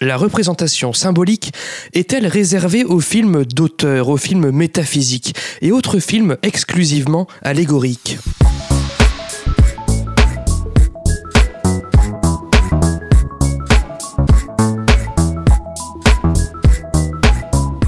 La 0.00 0.16
représentation 0.16 0.92
symbolique 0.92 1.52
est-elle 1.92 2.26
réservée 2.26 2.84
aux 2.84 2.98
films 2.98 3.44
d'auteur, 3.44 4.08
aux 4.08 4.16
films 4.16 4.50
métaphysiques 4.50 5.36
et 5.62 5.70
autres 5.70 6.00
films 6.00 6.36
exclusivement 6.42 7.28
allégoriques? 7.42 8.18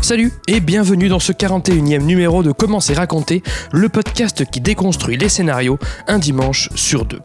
Salut 0.06 0.32
et 0.46 0.60
bienvenue 0.60 1.08
dans 1.08 1.18
ce 1.18 1.32
41e 1.32 2.04
numéro 2.04 2.44
de 2.44 2.52
Comment 2.52 2.78
c'est 2.78 2.94
raconté, 2.94 3.42
le 3.72 3.88
podcast 3.88 4.48
qui 4.48 4.60
déconstruit 4.60 5.16
les 5.16 5.28
scénarios 5.28 5.80
un 6.06 6.20
dimanche 6.20 6.68
sur 6.76 7.04
deux. 7.04 7.18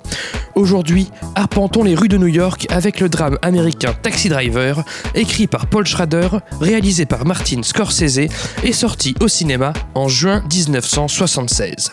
Aujourd'hui, 0.55 1.11
arpentons 1.35 1.83
les 1.83 1.93
rues 1.93 2.07
de 2.07 2.17
New 2.17 2.25
York 2.25 2.65
avec 2.71 2.99
le 2.99 3.07
drame 3.07 3.37
américain 3.43 3.93
Taxi 4.01 4.29
Driver, 4.29 4.83
écrit 5.13 5.45
par 5.45 5.67
Paul 5.67 5.85
Schrader, 5.85 6.29
réalisé 6.59 7.05
par 7.05 7.23
Martin 7.23 7.61
Scorsese 7.61 8.31
et 8.63 8.73
sorti 8.73 9.13
au 9.21 9.27
cinéma 9.27 9.73
en 9.93 10.07
juin 10.07 10.43
1976. 10.51 11.91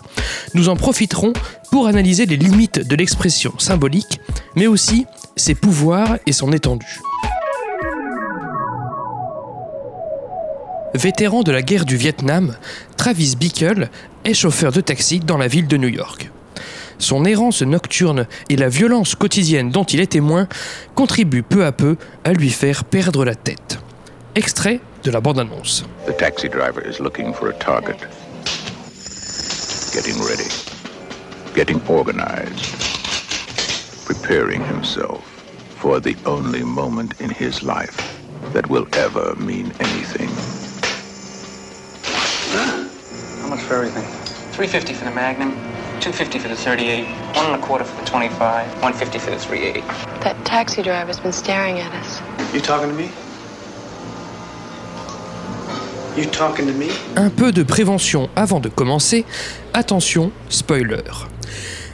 Nous 0.54 0.70
en 0.70 0.76
profiterons 0.76 1.34
pour 1.70 1.86
analyser 1.86 2.24
les 2.24 2.38
limites 2.38 2.88
de 2.88 2.96
l'expression 2.96 3.52
symbolique, 3.58 4.20
mais 4.56 4.66
aussi 4.66 5.04
ses 5.36 5.54
pouvoirs 5.54 6.16
et 6.24 6.32
son 6.32 6.50
étendue. 6.50 7.02
Vétéran 10.94 11.42
de 11.42 11.52
la 11.52 11.60
guerre 11.60 11.84
du 11.84 11.96
Vietnam, 11.96 12.56
Travis 12.96 13.36
Bickle 13.38 13.90
est 14.24 14.32
chauffeur 14.32 14.72
de 14.72 14.80
taxi 14.80 15.20
dans 15.20 15.36
la 15.36 15.46
ville 15.46 15.68
de 15.68 15.76
New 15.76 15.88
York. 15.88 16.30
Son 16.98 17.26
errance 17.26 17.62
nocturne 17.62 18.26
et 18.48 18.56
la 18.56 18.70
violence 18.70 19.14
quotidienne 19.14 19.70
dont 19.70 19.84
il 19.84 20.00
est 20.00 20.12
témoin 20.12 20.48
contribuent 20.94 21.42
peu 21.42 21.66
à 21.66 21.72
peu 21.72 21.96
à 22.24 22.32
lui 22.32 22.48
faire 22.48 22.84
perdre 22.84 23.24
la 23.24 23.34
tête. 23.34 23.78
Extrait 24.34 24.80
de 25.04 25.10
la 25.10 25.20
bande-annonce. 25.20 25.84
The 26.06 26.16
taxi 26.16 26.48
driver 26.48 26.82
is 26.88 27.00
looking 27.00 27.34
for 27.34 27.48
a 27.48 27.52
target. 27.52 27.98
Getting 29.92 30.18
ready. 30.22 30.48
Getting 31.54 31.80
organized. 31.88 32.64
Preparing 34.06 34.62
himself 34.64 35.20
for 35.76 36.00
the 36.00 36.16
only 36.24 36.62
moment 36.62 37.12
in 37.20 37.30
his 37.30 37.62
life 37.62 38.18
that 38.54 38.68
will 38.70 38.86
ever 38.92 39.36
mean 39.36 39.70
anything. 39.80 40.30
How 43.48 43.54
much 43.54 43.64
for 43.64 43.76
everything? 43.76 44.04
350 44.52 44.92
for 44.92 45.04
the 45.06 45.10
Magnum, 45.10 45.52
250 46.00 46.38
for 46.38 46.48
the 46.48 46.54
38, 46.54 47.06
one 47.34 47.46
and 47.46 47.54
a 47.54 47.66
quarter 47.66 47.82
for 47.82 47.98
the 47.98 48.04
25, 48.04 48.38
150 48.82 49.18
for 49.18 49.30
the 49.30 49.38
380. 49.38 49.80
That 50.20 50.36
taxi 50.44 50.82
driver's 50.82 51.18
been 51.18 51.32
staring 51.32 51.78
at 51.78 51.90
us. 51.94 52.20
You 52.52 52.60
talking 52.60 52.90
to 52.90 52.94
me? 52.94 53.08
You 56.14 56.28
talking 56.28 56.66
to 56.66 56.74
me? 56.74 56.90
Un 57.16 57.30
peu 57.30 57.50
de 57.50 57.62
prévention 57.62 58.28
avant 58.36 58.60
de 58.60 58.68
commencer. 58.68 59.24
Attention, 59.72 60.30
spoiler. 60.50 61.00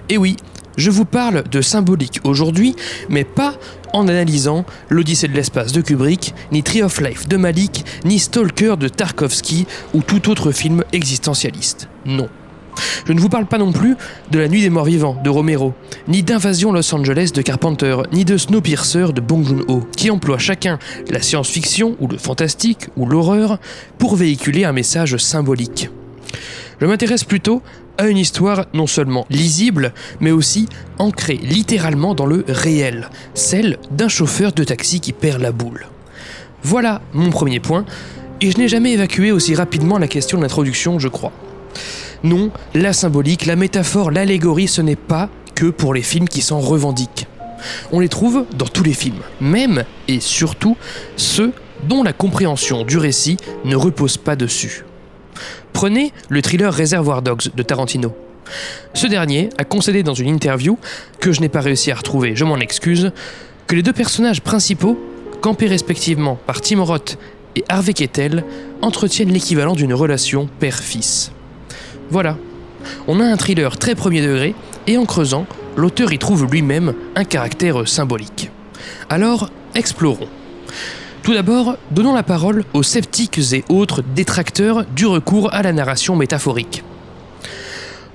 Et 0.09 0.19
oui, 0.19 0.35
je 0.77 0.91
vous 0.91 1.05
parle 1.05 1.45
de 1.45 1.61
symbolique 1.61 2.19
aujourd'hui, 2.25 2.75
mais 3.09 3.23
pas 3.23 3.55
en 3.95 4.09
analysant 4.09 4.67
l'Odyssée 4.91 5.29
de 5.29 5.35
l'espace 5.35 5.73
de 5.73 5.81
Kubrick, 5.81 6.35
ni 6.53 6.63
Tree 6.63 6.83
of 6.83 7.01
Life 7.01 7.29
de 7.29 7.37
Malik, 7.37 7.85
ni 8.05 8.19
Stalker 8.19 8.75
de 8.77 8.89
Tarkovsky 8.89 9.67
ou 9.95 10.03
tout 10.03 10.29
autre 10.29 10.53
film 10.53 10.85
existentialiste. 10.93 11.89
Non. 12.05 12.29
Je 13.07 13.13
ne 13.13 13.21
vous 13.21 13.29
parle 13.29 13.47
pas 13.47 13.59
non 13.59 13.71
plus 13.71 13.97
de 14.33 14.39
La 14.41 14.49
Nuit 14.49 14.63
des 14.63 14.69
Morts 14.69 14.87
Vivants 14.87 15.17
de 15.23 15.31
Romero, 15.31 15.75
ni 16.09 16.25
d'Invasion 16.25 16.73
Los 16.73 16.93
Angeles 16.93 17.31
de 17.33 17.41
Carpenter, 17.41 17.97
ni 18.13 18.25
de 18.25 18.37
Snowpiercer 18.37 19.13
de 19.15 19.21
Bong 19.21 19.47
Joon-ho, 19.47 19.87
qui 19.97 20.11
emploient 20.11 20.39
chacun 20.39 20.81
la 21.09 21.23
science-fiction 21.23 21.97
ou 22.01 22.09
le 22.09 22.19
fantastique 22.19 22.89
ou 22.97 23.07
l'horreur 23.07 23.59
pour 23.99 24.17
véhiculer 24.17 24.65
un 24.65 24.73
message 24.73 25.17
symbolique. 25.19 25.89
Je 26.81 26.87
m'intéresse 26.87 27.23
plutôt 27.23 27.63
à 27.99 28.07
une 28.07 28.19
histoire 28.19 28.67
non 28.73 28.87
seulement 28.87 29.27
lisible, 29.31 29.93
mais 30.21 30.31
aussi 30.31 30.69
ancrée 30.99 31.39
littéralement 31.43 32.15
dans 32.15 32.27
le 32.27 32.45
réel, 32.49 33.09
celle 33.35 33.79
d'un 33.91 34.09
chauffeur 34.09 34.53
de 34.53 34.65
taxi 34.65 35.01
qui 35.01 35.13
perd 35.13 35.41
la 35.41 35.53
boule. 35.53 35.87
Voilà 36.63 37.03
mon 37.13 37.31
premier 37.31 37.61
point, 37.61 37.85
et 38.41 38.51
je 38.51 38.59
n'ai 38.59 38.69
jamais 38.69 38.93
évacué 38.93 39.33
aussi 39.33 39.55
rapidement 39.55 39.99
la 39.99 40.09
question 40.09 40.39
de 40.39 40.43
l'introduction, 40.43 40.99
je 40.99 41.09
crois. 41.09 41.33
Non, 42.23 42.51
la 42.75 42.93
symbolique, 42.93 43.47
la 43.47 43.57
métaphore, 43.57 44.11
l'allégorie, 44.11 44.69
ce 44.69 44.81
n'est 44.81 44.97
pas 44.97 45.29
que 45.55 45.67
pour 45.67 45.95
les 45.95 46.03
films 46.03 46.29
qui 46.29 46.41
s'en 46.41 46.59
revendiquent. 46.59 47.27
On 47.93 48.01
les 48.01 48.09
trouve 48.09 48.45
dans 48.57 48.67
tous 48.67 48.83
les 48.83 48.93
films, 48.93 49.23
même 49.41 49.85
et 50.09 50.21
surtout 50.21 50.77
ceux 51.17 51.53
dont 51.89 52.03
la 52.03 52.13
compréhension 52.13 52.85
du 52.85 52.99
récit 52.99 53.37
ne 53.65 53.77
repose 53.77 54.17
pas 54.17 54.37
dessus. 54.37 54.85
Prenez 55.75 56.13
le 56.29 56.41
thriller 56.41 56.73
Reservoir 56.73 57.21
Dogs 57.21 57.51
de 57.55 57.63
Tarantino. 57.63 58.15
Ce 58.95 59.07
dernier 59.09 59.51
a 59.59 59.65
concédé 59.65 60.03
dans 60.03 60.15
une 60.15 60.29
interview, 60.29 60.79
que 61.21 61.33
je 61.33 61.41
n'ai 61.41 61.49
pas 61.49 61.61
réussi 61.61 61.91
à 61.91 61.97
retrouver, 61.97 62.37
je 62.37 62.45
m'en 62.45 62.59
excuse, 62.59 63.11
que 63.67 63.75
les 63.75 63.83
deux 63.83 63.93
personnages 63.93 64.41
principaux, 64.41 64.99
campés 65.41 65.67
respectivement 65.67 66.39
par 66.47 66.61
Tim 66.61 66.81
Roth 66.81 67.19
et 67.57 67.65
Harvey 67.69 67.93
Keitel, 67.93 68.45
entretiennent 68.83 69.33
l'équivalent 69.33 69.75
d'une 69.75 69.95
relation 69.95 70.49
père-fils. 70.61 71.33
Voilà, 72.09 72.39
on 73.09 73.19
a 73.19 73.25
un 73.25 73.37
thriller 73.37 73.77
très 73.77 73.97
premier 73.97 74.23
degré, 74.23 74.55
et 74.87 74.97
en 74.97 75.07
creusant, 75.07 75.45
l'auteur 75.77 76.13
y 76.13 76.19
trouve 76.19 76.47
lui-même 76.47 76.95
un 77.17 77.25
caractère 77.25 77.87
symbolique. 77.89 78.51
Alors, 79.09 79.51
explorons. 79.75 80.29
Tout 81.25 81.33
d'abord, 81.33 81.79
donnons 81.91 82.15
la 82.15 82.23
parole 82.23 82.65
aux 82.75 82.83
sceptiques 82.83 83.41
et 83.55 83.65
autres 83.71 84.03
détracteurs 84.03 84.85
du 84.85 85.07
recours 85.07 85.55
à 85.55 85.63
la 85.63 85.73
narration 85.73 86.17
métaphorique. 86.17 86.85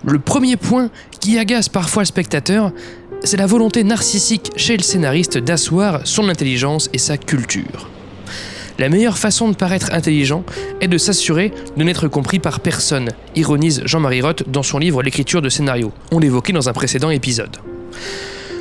Le 0.06 0.20
premier 0.20 0.58
point 0.58 0.92
qui 1.20 1.40
agace 1.40 1.70
parfois 1.70 2.04
le 2.04 2.08
spectateur, 2.08 2.72
c'est 3.24 3.38
la 3.38 3.48
volonté 3.48 3.84
narcissique 3.84 4.52
chez 4.56 4.78
le 4.78 4.84
scénariste 4.84 5.40
d'asseoir 5.40 6.02
son 6.04 6.30
intelligence 6.30 6.88
et 6.94 7.00
sa 7.00 7.18
culture. 7.18 7.90
La 8.78 8.90
meilleure 8.90 9.18
façon 9.18 9.50
de 9.50 9.56
paraître 9.56 9.92
intelligent 9.92 10.44
est 10.80 10.88
de 10.88 11.00
s'assurer 11.00 11.52
de 11.76 11.84
n'être 11.84 12.08
compris 12.08 12.38
par 12.38 12.60
personne, 12.60 13.10
ironise 13.36 13.82
Jean-Marie 13.86 14.22
Roth 14.22 14.48
dans 14.48 14.64
son 14.64 14.78
livre 14.78 15.02
L'écriture 15.02 15.42
de 15.42 15.50
scénario. 15.50 15.92
On 16.12 16.20
l'évoquait 16.20 16.54
dans 16.54 16.70
un 16.70 16.74
précédent 16.74 17.10
épisode. 17.10 17.58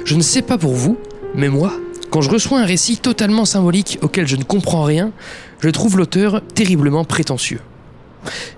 Je 0.07 0.15
ne 0.15 0.23
sais 0.23 0.41
pas 0.41 0.57
pour 0.57 0.73
vous, 0.73 0.97
mais 1.35 1.51
moi, 1.51 1.75
quand 2.11 2.21
je 2.21 2.31
reçois 2.31 2.61
un 2.61 2.65
récit 2.65 2.99
totalement 2.99 3.45
symbolique 3.45 3.99
auquel 4.03 4.27
je 4.27 4.37
ne 4.37 4.45
comprends 4.45 4.85
rien, 4.85 5.13
je 5.61 5.69
trouve 5.69 5.97
l'auteur 5.97 6.41
terriblement 6.55 7.05
prétentieux. 7.05 7.61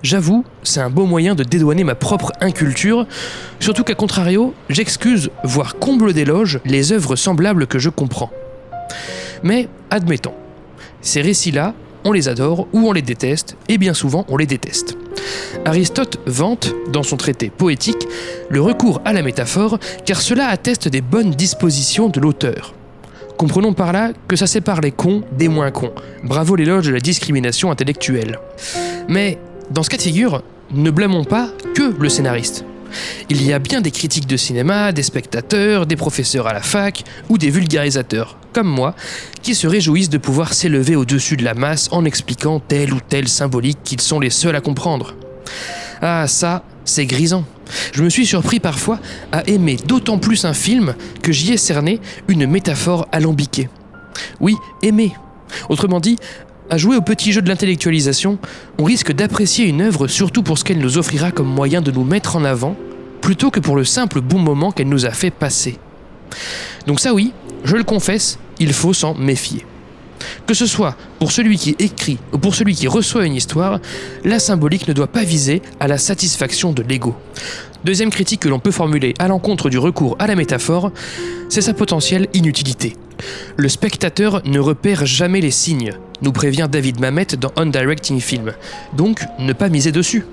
J'avoue, 0.03 0.44
c'est 0.62 0.81
un 0.81 0.91
beau 0.91 1.05
moyen 1.05 1.34
de 1.34 1.44
dédouaner 1.44 1.84
ma 1.84 1.94
propre 1.94 2.33
inculture, 2.41 3.06
surtout 3.59 3.84
qu'à 3.84 3.94
contrario, 3.94 4.55
j'excuse, 4.69 5.31
voire 5.44 5.77
comble 5.78 6.12
d'éloges, 6.12 6.60
les 6.65 6.93
œuvres 6.93 7.16
semblables 7.16 7.66
que 7.66 7.78
je 7.78 7.91
comprends. 7.91 8.31
Mais 9.43 9.69
admettons, 9.91 10.34
ces 11.03 11.21
récits-là, 11.21 11.75
on 12.05 12.12
les 12.12 12.28
adore 12.28 12.66
ou 12.72 12.89
on 12.89 12.93
les 12.93 13.03
déteste, 13.03 13.56
et 13.69 13.78
bien 13.78 13.94
souvent 13.94 14.25
on 14.28 14.37
les 14.37 14.47
déteste. 14.47 14.97
Aristote 15.65 16.19
vante, 16.27 16.72
dans 16.91 17.03
son 17.03 17.16
traité 17.16 17.50
poétique, 17.50 18.09
le 18.49 18.60
recours 18.60 19.03
à 19.05 19.12
la 19.12 19.22
métaphore, 19.22 19.78
car 20.06 20.21
cela 20.22 20.49
atteste 20.49 20.89
des 20.89 21.03
bonnes 21.03 21.33
dispositions 21.33 22.09
de 22.09 22.21
l'auteur. 22.21 22.75
Comprenons 23.41 23.73
par 23.73 23.95
là 23.95 24.12
que 24.28 24.37
ça 24.37 24.47
sépare 24.47 24.83
les 24.83 24.91
cons 24.91 25.23
des 25.33 25.49
moins 25.49 25.71
cons. 25.71 25.95
Bravo 26.23 26.56
l'éloge 26.56 26.84
de 26.89 26.93
la 26.93 27.01
discrimination 27.01 27.71
intellectuelle. 27.71 28.39
Mais 29.09 29.39
dans 29.71 29.83
ce 29.83 29.89
cas 29.89 29.97
de 29.97 30.03
figure, 30.03 30.43
ne 30.73 30.91
blâmons 30.91 31.25
pas 31.25 31.49
que 31.75 31.95
le 31.99 32.09
scénariste. 32.11 32.67
Il 33.31 33.43
y 33.43 33.55
a 33.55 33.59
bien 33.59 33.81
des 33.81 33.93
critiques 33.93 34.27
de 34.27 34.37
cinéma, 34.37 34.93
des 34.93 35.03
spectateurs, 35.03 35.87
des 35.87 35.97
professeurs 35.97 36.49
à 36.49 36.53
la 36.53 36.61
fac 36.61 37.03
ou 37.31 37.39
des 37.39 37.49
vulgarisateurs, 37.49 38.37
comme 38.53 38.69
moi, 38.69 38.95
qui 39.41 39.55
se 39.55 39.67
réjouissent 39.67 40.11
de 40.11 40.19
pouvoir 40.19 40.53
s'élever 40.53 40.95
au-dessus 40.95 41.39
de 41.39 41.45
la 41.45 41.55
masse 41.55 41.89
en 41.93 42.04
expliquant 42.04 42.60
telle 42.60 42.93
ou 42.93 43.01
telle 43.01 43.27
symbolique 43.27 43.78
qu'ils 43.83 44.03
sont 44.03 44.21
les 44.21 44.28
seuls 44.28 44.54
à 44.57 44.60
comprendre. 44.60 45.15
Ah 46.03 46.27
ça, 46.28 46.63
c'est 46.84 47.07
grisant. 47.07 47.47
Je 47.93 48.03
me 48.03 48.09
suis 48.09 48.27
surpris 48.27 48.61
parfois 48.61 48.99
à 49.33 49.47
aimer 49.49 49.77
d'autant 49.87 50.19
plus 50.19 50.45
un 50.45 50.55
film 50.55 50.95
que 51.22 51.33
j'y 51.33 51.53
ai 51.53 51.57
cerné 51.57 52.01
une 52.28 52.47
métaphore 52.47 53.07
alambiquée. 53.13 53.69
Oui, 54.41 54.57
aimer. 54.83 55.13
Autrement 55.69 56.01
dit, 56.01 56.17
à 56.71 56.77
jouer 56.77 56.97
au 56.97 57.03
petit 57.03 57.33
jeu 57.33 57.43
de 57.43 57.49
l'intellectualisation, 57.49 58.39
on 58.78 58.84
risque 58.84 59.13
d'apprécier 59.13 59.67
une 59.67 59.83
œuvre 59.83 60.07
surtout 60.07 60.43
pour 60.43 60.59
ce 60.59 60.65
qu'elle 60.65 60.78
nous 60.78 60.99
offrira 60.99 61.33
comme 61.33 61.49
moyen 61.49 61.81
de 61.81 61.91
nous 61.91 62.05
mettre 62.05 62.37
en 62.37 62.45
avant, 62.45 62.77
plutôt 63.21 63.51
que 63.51 63.61
pour 63.61 63.77
le 63.77 63.84
simple 63.84 64.21
bon 64.21 64.39
moment 64.39 64.71
qu'elle 64.71 64.89
nous 64.89 65.07
a 65.07 65.11
fait 65.11 65.31
passer. 65.31 65.78
Donc 66.87 67.01
ça 67.01 67.13
oui, 67.13 67.33
je 67.65 67.77
le 67.77 67.84
confesse, 67.84 68.39
il 68.59 68.72
faut 68.72 68.93
s'en 68.93 69.15
méfier. 69.15 69.67
Que 70.50 70.54
ce 70.54 70.66
soit 70.66 70.97
pour 71.20 71.30
celui 71.30 71.56
qui 71.56 71.76
écrit 71.78 72.18
ou 72.32 72.38
pour 72.38 72.56
celui 72.56 72.74
qui 72.74 72.88
reçoit 72.88 73.24
une 73.24 73.36
histoire, 73.36 73.78
la 74.24 74.41
symbolique 74.41 74.88
ne 74.88 74.92
doit 74.92 75.06
pas 75.06 75.22
viser 75.22 75.62
à 75.78 75.86
la 75.86 75.97
satisfaction 75.97 76.72
de 76.72 76.82
l'ego. 76.82 77.14
Deuxième 77.84 78.10
critique 78.10 78.41
que 78.41 78.48
l'on 78.48 78.58
peut 78.58 78.72
formuler 78.72 79.14
à 79.20 79.28
l'encontre 79.28 79.70
du 79.70 79.78
recours 79.78 80.16
à 80.18 80.26
la 80.26 80.34
métaphore, 80.34 80.91
c'est 81.48 81.60
sa 81.60 81.72
potentielle 81.72 82.26
inutilité. 82.34 82.97
Le 83.56 83.68
spectateur 83.68 84.42
ne 84.44 84.58
repère 84.58 85.06
jamais 85.06 85.41
les 85.41 85.52
signes, 85.52 85.92
nous 86.20 86.32
prévient 86.32 86.66
David 86.68 86.98
Mamet 86.98 87.26
dans 87.38 87.52
On 87.54 87.66
Directing 87.66 88.18
Film. 88.18 88.52
Donc, 88.97 89.20
ne 89.38 89.52
pas 89.52 89.68
miser 89.68 89.92
dessus. 89.92 90.26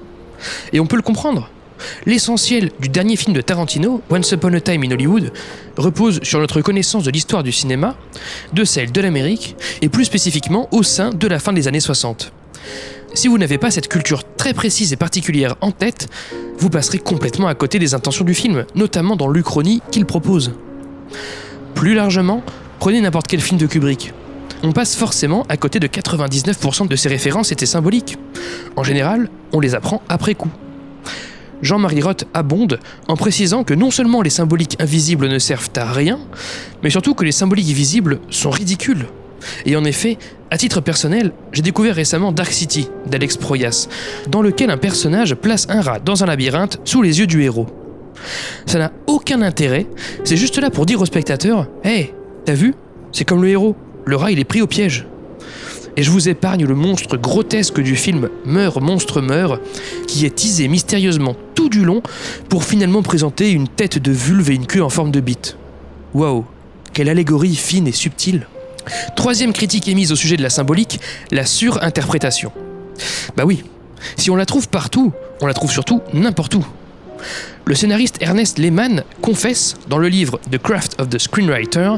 Et 0.73 0.79
on 0.79 0.87
peut 0.87 0.95
le 0.95 1.03
comprendre. 1.03 1.47
L'essentiel 2.05 2.71
du 2.79 2.89
dernier 2.89 3.15
film 3.15 3.35
de 3.35 3.41
Tarantino, 3.41 4.01
Once 4.09 4.31
Upon 4.31 4.53
a 4.53 4.59
Time 4.59 4.83
in 4.83 4.91
Hollywood, 4.91 5.31
repose 5.77 6.19
sur 6.23 6.39
notre 6.39 6.61
connaissance 6.61 7.03
de 7.03 7.11
l'histoire 7.11 7.43
du 7.43 7.51
cinéma, 7.51 7.95
de 8.53 8.63
celle 8.63 8.91
de 8.91 9.01
l'Amérique, 9.01 9.55
et 9.81 9.89
plus 9.89 10.05
spécifiquement 10.05 10.67
au 10.71 10.83
sein 10.83 11.11
de 11.11 11.27
la 11.27 11.39
fin 11.39 11.53
des 11.53 11.67
années 11.67 11.79
60. 11.79 12.31
Si 13.13 13.27
vous 13.27 13.37
n'avez 13.37 13.57
pas 13.57 13.71
cette 13.71 13.87
culture 13.87 14.23
très 14.35 14.53
précise 14.53 14.93
et 14.93 14.95
particulière 14.95 15.55
en 15.61 15.71
tête, 15.71 16.07
vous 16.59 16.69
passerez 16.69 16.99
complètement 16.99 17.47
à 17.47 17.55
côté 17.55 17.79
des 17.79 17.93
intentions 17.93 18.25
du 18.25 18.33
film, 18.33 18.65
notamment 18.75 19.15
dans 19.15 19.27
l'Uchronie 19.27 19.81
qu'il 19.91 20.05
propose. 20.05 20.51
Plus 21.73 21.93
largement, 21.93 22.43
prenez 22.79 23.01
n'importe 23.01 23.27
quel 23.27 23.41
film 23.41 23.59
de 23.59 23.65
Kubrick. 23.65 24.13
On 24.63 24.71
passe 24.71 24.95
forcément 24.95 25.45
à 25.49 25.57
côté 25.57 25.79
de 25.79 25.87
99% 25.87 26.87
de 26.87 26.95
ses 26.95 27.09
références 27.09 27.51
étaient 27.51 27.65
symboliques. 27.65 28.17
En 28.75 28.83
général, 28.83 29.29
on 29.53 29.59
les 29.59 29.75
apprend 29.75 30.01
après 30.09 30.35
coup. 30.35 30.49
Jean-Marie 31.61 32.01
Roth 32.01 32.25
abonde 32.33 32.79
en 33.07 33.15
précisant 33.15 33.63
que 33.63 33.73
non 33.73 33.91
seulement 33.91 34.21
les 34.21 34.29
symboliques 34.29 34.77
invisibles 34.79 35.27
ne 35.27 35.39
servent 35.39 35.69
à 35.75 35.91
rien, 35.91 36.19
mais 36.83 36.89
surtout 36.89 37.13
que 37.13 37.23
les 37.23 37.31
symboliques 37.31 37.67
visibles 37.67 38.19
sont 38.29 38.49
ridicules. 38.49 39.05
Et 39.65 39.75
en 39.75 39.83
effet, 39.83 40.17
à 40.51 40.57
titre 40.57 40.81
personnel, 40.81 41.31
j'ai 41.51 41.61
découvert 41.61 41.95
récemment 41.95 42.31
Dark 42.31 42.51
City 42.51 42.89
d'Alex 43.05 43.37
Proyas, 43.37 43.87
dans 44.29 44.41
lequel 44.41 44.69
un 44.69 44.77
personnage 44.77 45.35
place 45.35 45.67
un 45.69 45.81
rat 45.81 45.99
dans 45.99 46.23
un 46.23 46.27
labyrinthe 46.27 46.79
sous 46.83 47.01
les 47.01 47.19
yeux 47.19 47.27
du 47.27 47.43
héros. 47.43 47.67
Ça 48.65 48.79
n'a 48.79 48.91
aucun 49.05 49.41
intérêt, 49.41 49.87
c'est 50.23 50.37
juste 50.37 50.57
là 50.57 50.69
pour 50.69 50.85
dire 50.85 51.01
au 51.01 51.05
spectateur 51.05 51.67
Hé, 51.83 52.13
t'as 52.45 52.53
vu? 52.53 52.73
C'est 53.11 53.25
comme 53.25 53.41
le 53.41 53.49
héros, 53.49 53.75
le 54.05 54.15
rat 54.15 54.31
il 54.31 54.39
est 54.39 54.43
pris 54.43 54.61
au 54.61 54.67
piège. 54.67 55.05
Et 55.97 56.03
je 56.03 56.11
vous 56.11 56.29
épargne 56.29 56.65
le 56.65 56.75
monstre 56.75 57.17
grotesque 57.17 57.81
du 57.81 57.95
film 57.95 58.29
Meurs, 58.45 58.81
monstre 58.81 59.19
meurt, 59.19 59.59
qui 60.07 60.27
est 60.27 60.35
teasé 60.35 60.67
mystérieusement 60.67 61.35
tout 61.55 61.69
du 61.69 61.83
long 61.83 62.03
pour 62.49 62.63
finalement 62.63 63.01
présenter 63.01 63.49
une 63.49 63.67
tête 63.67 63.97
de 63.97 64.11
vulve 64.11 64.51
et 64.51 64.55
une 64.55 64.67
queue 64.67 64.83
en 64.83 64.89
forme 64.89 65.09
de 65.09 65.19
bite. 65.19 65.57
Waouh, 66.13 66.45
quelle 66.93 67.09
allégorie 67.09 67.55
fine 67.55 67.87
et 67.87 67.91
subtile. 67.91 68.47
Troisième 69.15 69.53
critique 69.53 69.87
émise 69.87 70.11
au 70.11 70.15
sujet 70.15 70.37
de 70.37 70.43
la 70.43 70.51
symbolique, 70.51 70.99
la 71.31 71.45
surinterprétation. 71.45 72.51
Bah 73.35 73.43
oui, 73.45 73.63
si 74.17 74.29
on 74.29 74.35
la 74.35 74.45
trouve 74.45 74.69
partout, 74.69 75.11
on 75.41 75.47
la 75.47 75.55
trouve 75.55 75.71
surtout 75.71 76.01
n'importe 76.13 76.53
où. 76.53 76.65
Le 77.65 77.75
scénariste 77.75 78.17
Ernest 78.21 78.59
Lehman 78.59 79.03
confesse, 79.21 79.75
dans 79.89 79.97
le 79.97 80.07
livre 80.07 80.39
The 80.51 80.57
Craft 80.57 80.99
of 80.99 81.09
the 81.09 81.17
Screenwriter, 81.17 81.95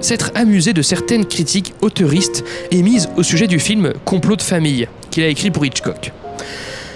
s'être 0.00 0.32
amusé 0.34 0.72
de 0.72 0.82
certaines 0.82 1.26
critiques 1.26 1.74
auteuristes 1.80 2.44
émises 2.70 3.08
au 3.16 3.22
sujet 3.22 3.46
du 3.46 3.58
film 3.58 3.92
Complot 4.04 4.36
de 4.36 4.42
famille, 4.42 4.88
qu'il 5.10 5.22
a 5.22 5.28
écrit 5.28 5.50
pour 5.50 5.64
Hitchcock. 5.64 6.12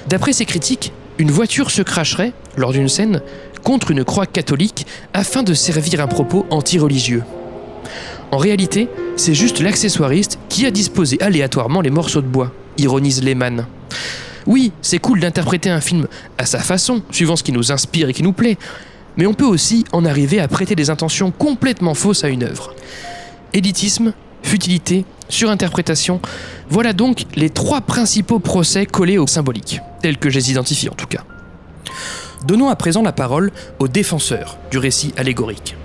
D'après 0.09 0.33
ces 0.33 0.47
critiques, 0.47 0.93
une 1.19 1.31
voiture 1.31 1.71
se 1.71 1.83
cracherait, 1.83 2.33
lors 2.57 2.73
d'une 2.73 2.89
scène, 2.89 3.21
contre 3.63 3.91
une 3.91 4.05
croix 4.05 4.27
catholique 4.27 4.87
afin 5.13 5.43
de 5.43 5.55
servir 5.55 6.01
un 6.01 6.07
propos 6.07 6.47
anti-religieux. 6.51 7.23
En 8.31 8.39
réalité, 8.39 8.89
c'est 9.17 9.35
juste 9.35 9.61
l'accessoiriste 9.61 10.39
qui 10.49 10.67
a 10.67 10.71
disposé 10.71 11.21
aléatoirement 11.21 11.81
les 11.81 11.91
morceaux 11.91 12.21
de 12.21 12.27
bois, 12.27 12.53
ironise 12.77 13.23
Lehman. 13.23 13.67
Oui, 14.49 14.73
c'est 14.81 14.99
cool 14.99 15.21
d'interpréter 15.21 15.69
un 15.69 15.83
film 15.83 16.09
à 16.39 16.47
sa 16.47 16.59
façon, 16.59 17.03
suivant 17.11 17.37
ce 17.37 17.43
qui 17.43 17.53
nous 17.53 17.71
inspire 17.71 18.09
et 18.09 18.15
qui 18.15 18.23
nous 18.23 18.33
plaît, 18.33 18.57
mais 19.19 19.27
on 19.27 19.35
peut 19.35 19.45
aussi 19.45 19.85
en 19.93 20.07
arriver 20.07 20.41
à 20.41 20.49
prêter 20.49 20.75
des 20.75 20.89
intentions 20.89 21.31
complètement 21.31 21.93
fausses 21.93 22.25
à 22.25 22.31
une 22.31 22.45
œuvre. 22.45 22.75
Élitisme, 23.53 24.15
futilité, 24.43 25.05
surinterprétation, 25.29 26.23
voilà 26.71 26.95
donc 26.95 27.27
les 27.37 27.51
trois 27.51 27.83
principaux 27.83 28.39
procès 28.39 28.87
collés 28.87 29.19
au 29.19 29.27
symbolique, 29.27 29.81
tels 30.01 30.17
que 30.17 30.31
je 30.31 30.37
les 30.37 30.51
identifie 30.51 30.89
en 30.89 30.95
tout 30.95 31.07
cas. 31.07 31.25
Donnons 32.47 32.71
à 32.71 32.77
présent 32.77 33.03
la 33.03 33.13
parole 33.13 33.53
aux 33.81 33.89
défenseurs 33.89 34.57
du 34.71 34.79
récit 34.79 35.13
allégorique. 35.19 35.77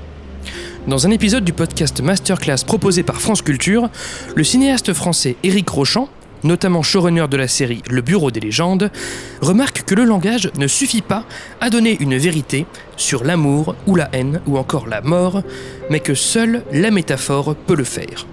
Dans 0.88 1.06
un 1.06 1.12
épisode 1.12 1.44
du 1.44 1.52
podcast 1.52 2.00
Masterclass 2.00 2.64
proposé 2.66 3.04
par 3.04 3.20
France 3.20 3.42
Culture, 3.42 3.90
le 4.36 4.44
cinéaste 4.46 4.94
français 4.94 5.36
Éric 5.44 5.68
Rochant 5.68 6.08
notamment 6.44 6.82
showrunner 6.82 7.28
de 7.30 7.38
la 7.38 7.48
série 7.48 7.82
Le 7.90 8.02
Bureau 8.02 8.32
des 8.32 8.40
légendes, 8.40 8.92
remarque 9.42 9.84
que 9.84 9.96
le 9.96 10.04
langage 10.04 10.52
ne 10.58 10.68
suffit 10.68 11.02
pas 11.02 11.26
à 11.62 11.70
donner 11.70 11.98
une 12.00 12.18
vérité 12.18 12.66
sur 12.98 13.24
l'amour 13.24 13.76
ou 13.88 13.96
la 13.96 14.10
haine 14.14 14.42
ou 14.48 14.58
encore 14.58 14.88
la 14.88 15.02
mort, 15.02 15.42
mais 15.90 16.00
que 16.00 16.14
seule 16.14 16.64
la 16.72 16.92
métaphore 16.92 17.56
peut 17.56 17.76
le 17.76 17.84
faire. 17.84 18.28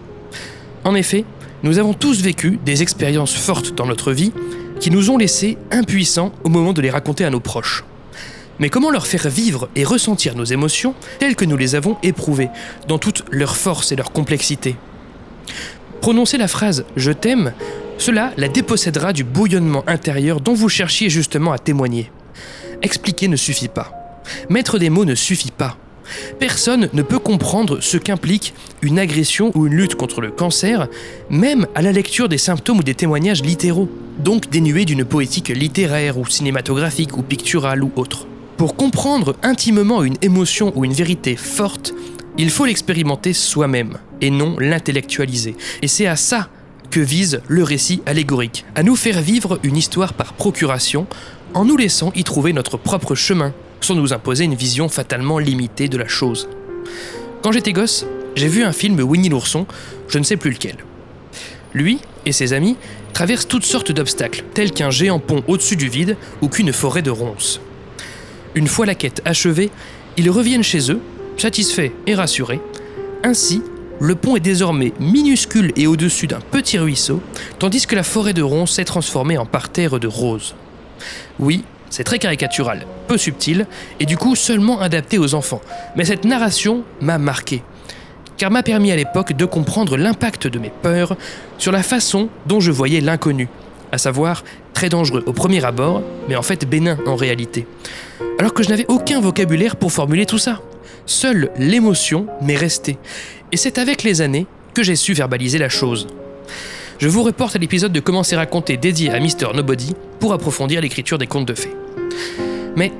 En 0.84 0.94
effet, 0.94 1.24
nous 1.62 1.78
avons 1.78 1.92
tous 1.92 2.22
vécu 2.22 2.58
des 2.64 2.82
expériences 2.82 3.34
fortes 3.34 3.74
dans 3.74 3.86
notre 3.86 4.12
vie 4.12 4.32
qui 4.80 4.90
nous 4.90 5.10
ont 5.10 5.18
laissés 5.18 5.58
impuissants 5.70 6.32
au 6.42 6.48
moment 6.48 6.72
de 6.72 6.80
les 6.80 6.90
raconter 6.90 7.24
à 7.24 7.30
nos 7.30 7.40
proches. 7.40 7.84
Mais 8.58 8.68
comment 8.68 8.90
leur 8.90 9.06
faire 9.06 9.28
vivre 9.28 9.68
et 9.74 9.84
ressentir 9.84 10.36
nos 10.36 10.44
émotions 10.44 10.94
telles 11.18 11.36
que 11.36 11.44
nous 11.44 11.56
les 11.56 11.74
avons 11.74 11.96
éprouvées, 12.02 12.50
dans 12.88 12.98
toute 12.98 13.24
leur 13.30 13.56
force 13.56 13.92
et 13.92 13.96
leur 13.96 14.12
complexité? 14.12 14.76
Prononcer 16.00 16.38
la 16.38 16.48
phrase 16.48 16.84
Je 16.96 17.12
t'aime 17.12 17.52
cela 18.00 18.32
la 18.36 18.48
dépossédera 18.48 19.12
du 19.12 19.24
bouillonnement 19.24 19.84
intérieur 19.86 20.40
dont 20.40 20.54
vous 20.54 20.68
cherchiez 20.68 21.10
justement 21.10 21.52
à 21.52 21.58
témoigner. 21.58 22.10
Expliquer 22.82 23.28
ne 23.28 23.36
suffit 23.36 23.68
pas. 23.68 23.92
Mettre 24.48 24.78
des 24.78 24.90
mots 24.90 25.04
ne 25.04 25.14
suffit 25.14 25.50
pas. 25.50 25.76
Personne 26.38 26.88
ne 26.92 27.02
peut 27.02 27.18
comprendre 27.18 27.80
ce 27.80 27.96
qu'implique 27.96 28.54
une 28.82 28.98
agression 28.98 29.52
ou 29.54 29.66
une 29.66 29.74
lutte 29.74 29.94
contre 29.94 30.20
le 30.20 30.30
cancer, 30.30 30.88
même 31.28 31.66
à 31.74 31.82
la 31.82 31.92
lecture 31.92 32.28
des 32.28 32.38
symptômes 32.38 32.78
ou 32.78 32.82
des 32.82 32.94
témoignages 32.94 33.42
littéraux, 33.42 33.88
donc 34.18 34.50
dénués 34.50 34.86
d'une 34.86 35.04
poétique 35.04 35.48
littéraire 35.48 36.18
ou 36.18 36.26
cinématographique 36.26 37.16
ou 37.16 37.22
picturale 37.22 37.84
ou 37.84 37.92
autre. 37.96 38.26
Pour 38.56 38.76
comprendre 38.76 39.36
intimement 39.42 40.02
une 40.02 40.16
émotion 40.22 40.72
ou 40.74 40.84
une 40.84 40.92
vérité 40.92 41.36
forte, 41.36 41.94
il 42.38 42.50
faut 42.50 42.64
l'expérimenter 42.64 43.32
soi-même 43.32 43.98
et 44.20 44.30
non 44.30 44.56
l'intellectualiser. 44.58 45.56
Et 45.82 45.88
c'est 45.88 46.06
à 46.06 46.16
ça 46.16 46.48
que 46.90 47.00
vise 47.00 47.40
le 47.48 47.62
récit 47.62 48.02
allégorique, 48.06 48.64
à 48.74 48.82
nous 48.82 48.96
faire 48.96 49.20
vivre 49.20 49.58
une 49.62 49.76
histoire 49.76 50.14
par 50.14 50.32
procuration, 50.32 51.06
en 51.54 51.64
nous 51.64 51.76
laissant 51.76 52.12
y 52.14 52.24
trouver 52.24 52.52
notre 52.52 52.76
propre 52.76 53.14
chemin, 53.14 53.52
sans 53.80 53.94
nous 53.94 54.12
imposer 54.12 54.44
une 54.44 54.54
vision 54.54 54.88
fatalement 54.88 55.38
limitée 55.38 55.88
de 55.88 55.96
la 55.96 56.08
chose. 56.08 56.48
Quand 57.42 57.52
j'étais 57.52 57.72
gosse, 57.72 58.06
j'ai 58.34 58.48
vu 58.48 58.62
un 58.64 58.72
film 58.72 59.00
Winnie 59.00 59.28
l'ourson, 59.28 59.66
je 60.08 60.18
ne 60.18 60.24
sais 60.24 60.36
plus 60.36 60.50
lequel. 60.50 60.76
Lui 61.72 62.00
et 62.26 62.32
ses 62.32 62.52
amis 62.52 62.76
traversent 63.12 63.48
toutes 63.48 63.64
sortes 63.64 63.92
d'obstacles, 63.92 64.44
tels 64.54 64.72
qu'un 64.72 64.90
géant 64.90 65.18
pont 65.18 65.42
au-dessus 65.46 65.76
du 65.76 65.88
vide 65.88 66.16
ou 66.42 66.48
qu'une 66.48 66.72
forêt 66.72 67.02
de 67.02 67.10
ronces. 67.10 67.60
Une 68.54 68.66
fois 68.66 68.86
la 68.86 68.94
quête 68.94 69.22
achevée, 69.24 69.70
ils 70.16 70.30
reviennent 70.30 70.64
chez 70.64 70.90
eux, 70.90 71.00
satisfaits 71.36 71.92
et 72.06 72.14
rassurés. 72.14 72.60
Ainsi, 73.22 73.62
le 74.00 74.14
pont 74.14 74.34
est 74.34 74.40
désormais 74.40 74.92
minuscule 74.98 75.72
et 75.76 75.86
au-dessus 75.86 76.26
d'un 76.26 76.40
petit 76.40 76.78
ruisseau, 76.78 77.20
tandis 77.58 77.86
que 77.86 77.94
la 77.94 78.02
forêt 78.02 78.32
de 78.32 78.42
ronces 78.42 78.72
s'est 78.72 78.84
transformée 78.84 79.38
en 79.38 79.46
parterre 79.46 80.00
de 80.00 80.08
roses. 80.08 80.54
Oui, 81.38 81.64
c'est 81.90 82.04
très 82.04 82.18
caricatural, 82.18 82.86
peu 83.08 83.18
subtil, 83.18 83.66
et 84.00 84.06
du 84.06 84.16
coup 84.16 84.34
seulement 84.34 84.80
adapté 84.80 85.18
aux 85.18 85.34
enfants. 85.34 85.60
Mais 85.96 86.04
cette 86.06 86.24
narration 86.24 86.82
m'a 87.00 87.18
marqué, 87.18 87.62
car 88.38 88.50
m'a 88.50 88.62
permis 88.62 88.90
à 88.90 88.96
l'époque 88.96 89.34
de 89.34 89.44
comprendre 89.44 89.96
l'impact 89.96 90.46
de 90.46 90.58
mes 90.58 90.72
peurs 90.82 91.16
sur 91.58 91.72
la 91.72 91.82
façon 91.82 92.30
dont 92.46 92.60
je 92.60 92.70
voyais 92.70 93.00
l'inconnu, 93.00 93.48
à 93.92 93.98
savoir 93.98 94.44
très 94.72 94.88
dangereux 94.88 95.24
au 95.26 95.34
premier 95.34 95.62
abord, 95.64 96.02
mais 96.28 96.36
en 96.36 96.42
fait 96.42 96.64
bénin 96.64 96.96
en 97.06 97.16
réalité. 97.16 97.66
Alors 98.38 98.54
que 98.54 98.62
je 98.62 98.70
n'avais 98.70 98.86
aucun 98.88 99.20
vocabulaire 99.20 99.76
pour 99.76 99.92
formuler 99.92 100.24
tout 100.24 100.38
ça. 100.38 100.60
Seule 101.06 101.50
l'émotion 101.58 102.26
m'est 102.40 102.56
restée, 102.56 102.96
et 103.52 103.56
c'est 103.56 103.78
avec 103.78 104.02
les 104.02 104.20
années 104.20 104.46
que 104.74 104.82
j'ai 104.82 104.96
su 104.96 105.12
verbaliser 105.12 105.58
la 105.58 105.68
chose. 105.68 106.06
Je 106.98 107.08
vous 107.08 107.22
reporte 107.22 107.56
à 107.56 107.58
l'épisode 107.58 107.92
de 107.92 108.00
Comment 108.00 108.22
c'est 108.22 108.36
raconté 108.36 108.76
dédié 108.76 109.10
à 109.10 109.20
Mr. 109.20 109.54
Nobody 109.54 109.94
pour 110.18 110.32
approfondir 110.32 110.80
l'écriture 110.80 111.18
des 111.18 111.26
contes 111.26 111.48
de 111.48 111.54
fées. 111.54 111.74
Mais, 112.76 112.92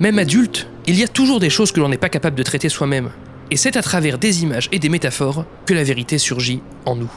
même 0.00 0.18
adulte, 0.18 0.66
il 0.86 0.98
y 0.98 1.02
a 1.02 1.08
toujours 1.08 1.38
des 1.38 1.50
choses 1.50 1.70
que 1.70 1.80
l'on 1.80 1.88
n'est 1.88 1.98
pas 1.98 2.08
capable 2.08 2.36
de 2.36 2.42
traiter 2.42 2.68
soi-même. 2.68 3.10
Et 3.50 3.56
c'est 3.56 3.76
à 3.76 3.82
travers 3.82 4.18
des 4.18 4.42
images 4.42 4.68
et 4.72 4.78
des 4.78 4.88
métaphores 4.88 5.44
que 5.66 5.74
la 5.74 5.84
vérité 5.84 6.16
surgit 6.18 6.62
en 6.86 6.96
nous. 6.96 7.10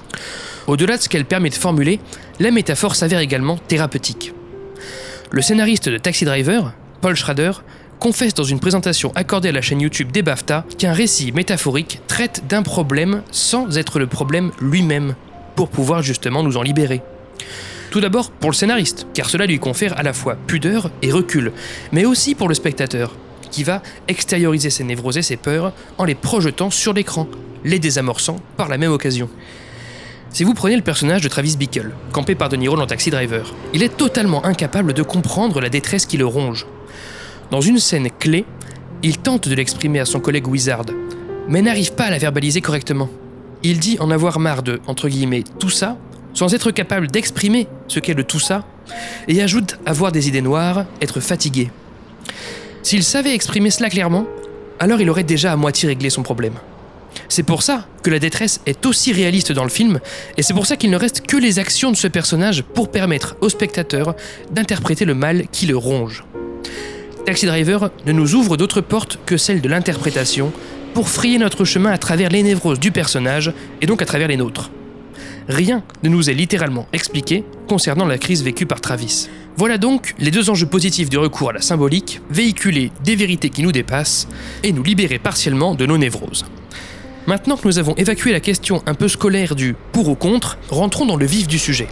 Au-delà 0.68 0.98
de 0.98 1.02
ce 1.02 1.10
qu'elle 1.10 1.26
permet 1.26 1.50
de 1.50 1.56
formuler, 1.56 2.00
la 2.40 2.52
métaphore 2.52 2.96
s'avère 2.96 3.20
également 3.20 3.58
thérapeutique. 3.58 4.34
Le 5.32 5.42
scénariste 5.42 5.90
de 5.90 5.98
Taxi 5.98 6.26
Driver, 6.26 6.74
Paul 7.02 7.16
Schrader, 7.16 7.52
confesse 8.00 8.34
dans 8.34 8.44
une 8.44 8.60
présentation 8.60 9.12
accordée 9.16 9.50
à 9.50 9.52
la 9.52 9.62
chaîne 9.62 9.82
YouTube 9.82 10.12
des 10.12 10.22
BAFTA 10.22 10.66
qu'un 10.78 10.94
récit 10.94 11.32
métaphorique 11.32 12.02
traite 12.08 12.44
d'un 12.48 12.64
problème 12.64 13.22
sans 13.32 13.78
être 13.78 14.00
le 14.00 14.08
problème 14.08 14.52
lui-même, 14.60 15.16
pour 15.56 15.70
pouvoir 15.70 16.02
justement 16.02 16.44
nous 16.44 16.58
en 16.58 16.62
libérer. 16.62 17.02
Tout 17.92 18.02
d'abord 18.02 18.32
pour 18.32 18.50
le 18.50 18.56
scénariste, 18.56 19.08
car 19.14 19.30
cela 19.30 19.46
lui 19.46 19.60
confère 19.60 19.98
à 19.98 20.04
la 20.04 20.14
fois 20.14 20.36
pudeur 20.48 20.92
et 21.02 21.12
recul, 21.12 21.52
mais 21.92 22.06
aussi 22.06 22.36
pour 22.36 22.50
le 22.50 22.56
spectateur, 22.56 23.16
qui 23.52 23.64
va 23.64 23.82
extérioriser 24.08 24.70
ses 24.70 24.84
névroses 24.84 25.18
et 25.18 25.22
ses 25.22 25.38
peurs 25.38 25.72
en 25.98 26.04
les 26.04 26.16
projetant 26.16 26.70
sur 26.70 26.94
l'écran, 26.94 27.28
les 27.64 27.80
désamorçant 27.80 28.38
par 28.58 28.68
la 28.68 28.78
même 28.78 28.92
occasion. 28.92 29.30
Si 30.30 30.44
vous 30.44 30.54
prenez 30.54 30.76
le 30.76 30.82
personnage 30.82 31.22
de 31.22 31.30
Travis 31.30 31.56
Bickle, 31.56 31.94
campé 32.12 32.36
par 32.36 32.50
De 32.50 32.58
Niro 32.58 32.76
dans 32.76 32.86
Taxi 32.86 33.10
Driver, 33.10 33.54
il 33.74 33.82
est 33.82 33.96
totalement 33.96 34.44
incapable 34.44 34.92
de 34.92 35.02
comprendre 35.02 35.62
la 35.62 35.70
détresse 35.70 36.06
qui 36.06 36.18
le 36.18 36.26
ronge. 36.26 36.68
Dans 37.52 37.62
une 37.62 37.80
scène 37.80 38.10
clé, 38.20 38.46
il 39.04 39.18
tente 39.18 39.48
de 39.48 39.56
l'exprimer 39.56 40.00
à 40.00 40.06
son 40.06 40.20
collègue 40.20 40.48
Wizard, 40.48 40.86
mais 41.48 41.62
n'arrive 41.62 41.94
pas 41.94 42.06
à 42.06 42.10
la 42.10 42.18
verbaliser 42.18 42.62
correctement. 42.62 43.10
Il 43.64 43.80
dit 43.80 43.98
en 44.00 44.10
avoir 44.10 44.40
marre 44.40 44.64
de, 44.64 44.82
entre 44.88 45.10
guillemets, 45.10 45.44
tout 45.60 45.70
ça, 45.70 45.98
sans 46.34 46.54
être 46.54 46.72
capable 46.72 47.08
d'exprimer 47.08 47.68
ce 47.88 48.00
qu'est 48.00 48.14
le 48.14 48.24
tout 48.24 48.40
ça, 48.40 48.66
et 49.28 49.42
ajoute 49.42 49.78
avoir 49.86 50.12
des 50.12 50.28
idées 50.28 50.42
noires, 50.42 50.86
être 51.02 51.20
fatigué. 51.20 51.70
S'il 52.84 53.04
savait 53.04 53.34
exprimer 53.34 53.70
cela 53.70 53.90
clairement, 53.90 54.26
alors 54.80 55.00
il 55.00 55.10
aurait 55.10 55.24
déjà 55.24 55.52
à 55.52 55.56
moitié 55.56 55.88
réglé 55.88 56.10
son 56.10 56.24
problème. 56.24 56.54
C'est 57.30 57.44
pour 57.44 57.64
ça 57.64 57.88
que 58.04 58.10
la 58.10 58.20
détresse 58.20 58.60
est 58.66 58.86
aussi 58.86 59.14
réaliste 59.14 59.52
dans 59.52 59.64
le 59.64 59.70
film, 59.70 60.00
et 60.38 60.44
c'est 60.44 60.54
pour 60.54 60.66
ça 60.66 60.78
qu'il 60.78 60.90
ne 60.90 60.98
reste 60.98 61.26
que 61.26 61.38
les 61.38 61.60
actions 61.60 61.92
de 61.92 61.96
ce 61.96 62.08
personnage 62.08 62.64
pour 62.64 62.90
permettre 62.90 63.36
au 63.42 63.50
spectateur 63.50 64.16
d'interpréter 64.52 65.06
le 65.06 65.14
mal 65.14 65.48
qui 65.52 65.68
le 65.68 65.78
ronge. 65.78 66.24
Taxi 67.26 67.48
Driver 67.48 67.90
ne 68.06 68.12
nous 68.12 68.36
ouvre 68.36 68.56
d'autres 68.56 68.82
portes 68.82 69.18
que 69.26 69.36
celle 69.36 69.60
de 69.60 69.68
l'interprétation 69.68 70.54
pour 70.94 71.10
frayer 71.10 71.40
notre 71.40 71.66
chemin 71.66 71.90
à 71.90 71.98
travers 71.98 72.30
les 72.30 72.44
névroses 72.44 72.80
du 72.80 72.92
personnage 72.92 73.52
et 73.82 73.88
donc 73.88 74.04
à 74.04 74.06
travers 74.06 74.28
les 74.28 74.38
nôtres. 74.38 74.70
Rien 75.48 75.84
ne 76.04 76.10
nous 76.10 76.30
est 76.30 76.36
littéralement 76.36 76.88
expliqué 76.94 77.44
concernant 77.68 78.06
la 78.06 78.20
crise 78.20 78.44
vécue 78.44 78.68
par 78.68 78.80
Travis. 78.80 79.28
Voilà 79.58 79.80
donc 79.80 80.14
les 80.20 80.30
deux 80.30 80.52
enjeux 80.52 80.68
positifs 80.68 81.10
du 81.10 81.18
recours 81.18 81.50
à 81.50 81.54
la 81.54 81.62
symbolique, 81.62 82.22
véhiculer 82.30 82.92
des 83.04 83.16
vérités 83.16 83.50
qui 83.50 83.64
nous 83.64 83.72
dépassent 83.72 84.28
et 84.62 84.72
nous 84.72 84.84
libérer 84.84 85.18
partiellement 85.18 85.74
de 85.74 85.88
nos 85.88 85.98
névroses. 85.98 86.46
Maintenant 87.26 87.58
que 87.58 87.68
nous 87.68 87.80
avons 87.80 87.96
évacué 87.96 88.34
la 88.34 88.40
question 88.40 88.84
un 88.86 88.94
peu 88.94 89.08
scolaire 89.08 89.56
du 89.56 89.76
pour 89.92 90.10
ou 90.10 90.16
contre, 90.16 90.60
rentrons 90.70 91.08
dans 91.08 91.18
le 91.18 91.26
vif 91.26 91.48
du 91.48 91.58
sujet. 91.58 91.88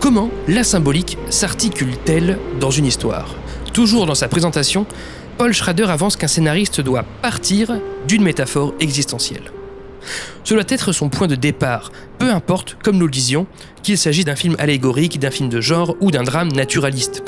Comment 0.00 0.30
la 0.48 0.64
symbolique 0.64 1.16
s'articule-t-elle 1.30 2.38
dans 2.60 2.70
une 2.70 2.84
histoire? 2.84 3.34
Toujours 3.76 4.06
dans 4.06 4.14
sa 4.14 4.26
présentation, 4.26 4.86
Paul 5.36 5.52
Schrader 5.52 5.90
avance 5.90 6.16
qu'un 6.16 6.28
scénariste 6.28 6.80
doit 6.80 7.02
partir 7.20 7.78
d'une 8.08 8.22
métaphore 8.22 8.72
existentielle. 8.80 9.52
Ce 10.44 10.54
doit 10.54 10.64
être 10.66 10.92
son 10.92 11.10
point 11.10 11.26
de 11.26 11.34
départ, 11.34 11.92
peu 12.18 12.30
importe, 12.30 12.78
comme 12.82 12.96
nous 12.96 13.04
le 13.04 13.12
disions, 13.12 13.46
qu'il 13.82 13.98
s'agisse 13.98 14.24
d'un 14.24 14.34
film 14.34 14.56
allégorique, 14.58 15.18
d'un 15.18 15.30
film 15.30 15.50
de 15.50 15.60
genre 15.60 15.94
ou 16.00 16.10
d'un 16.10 16.22
drame 16.22 16.52
naturaliste. 16.52 17.22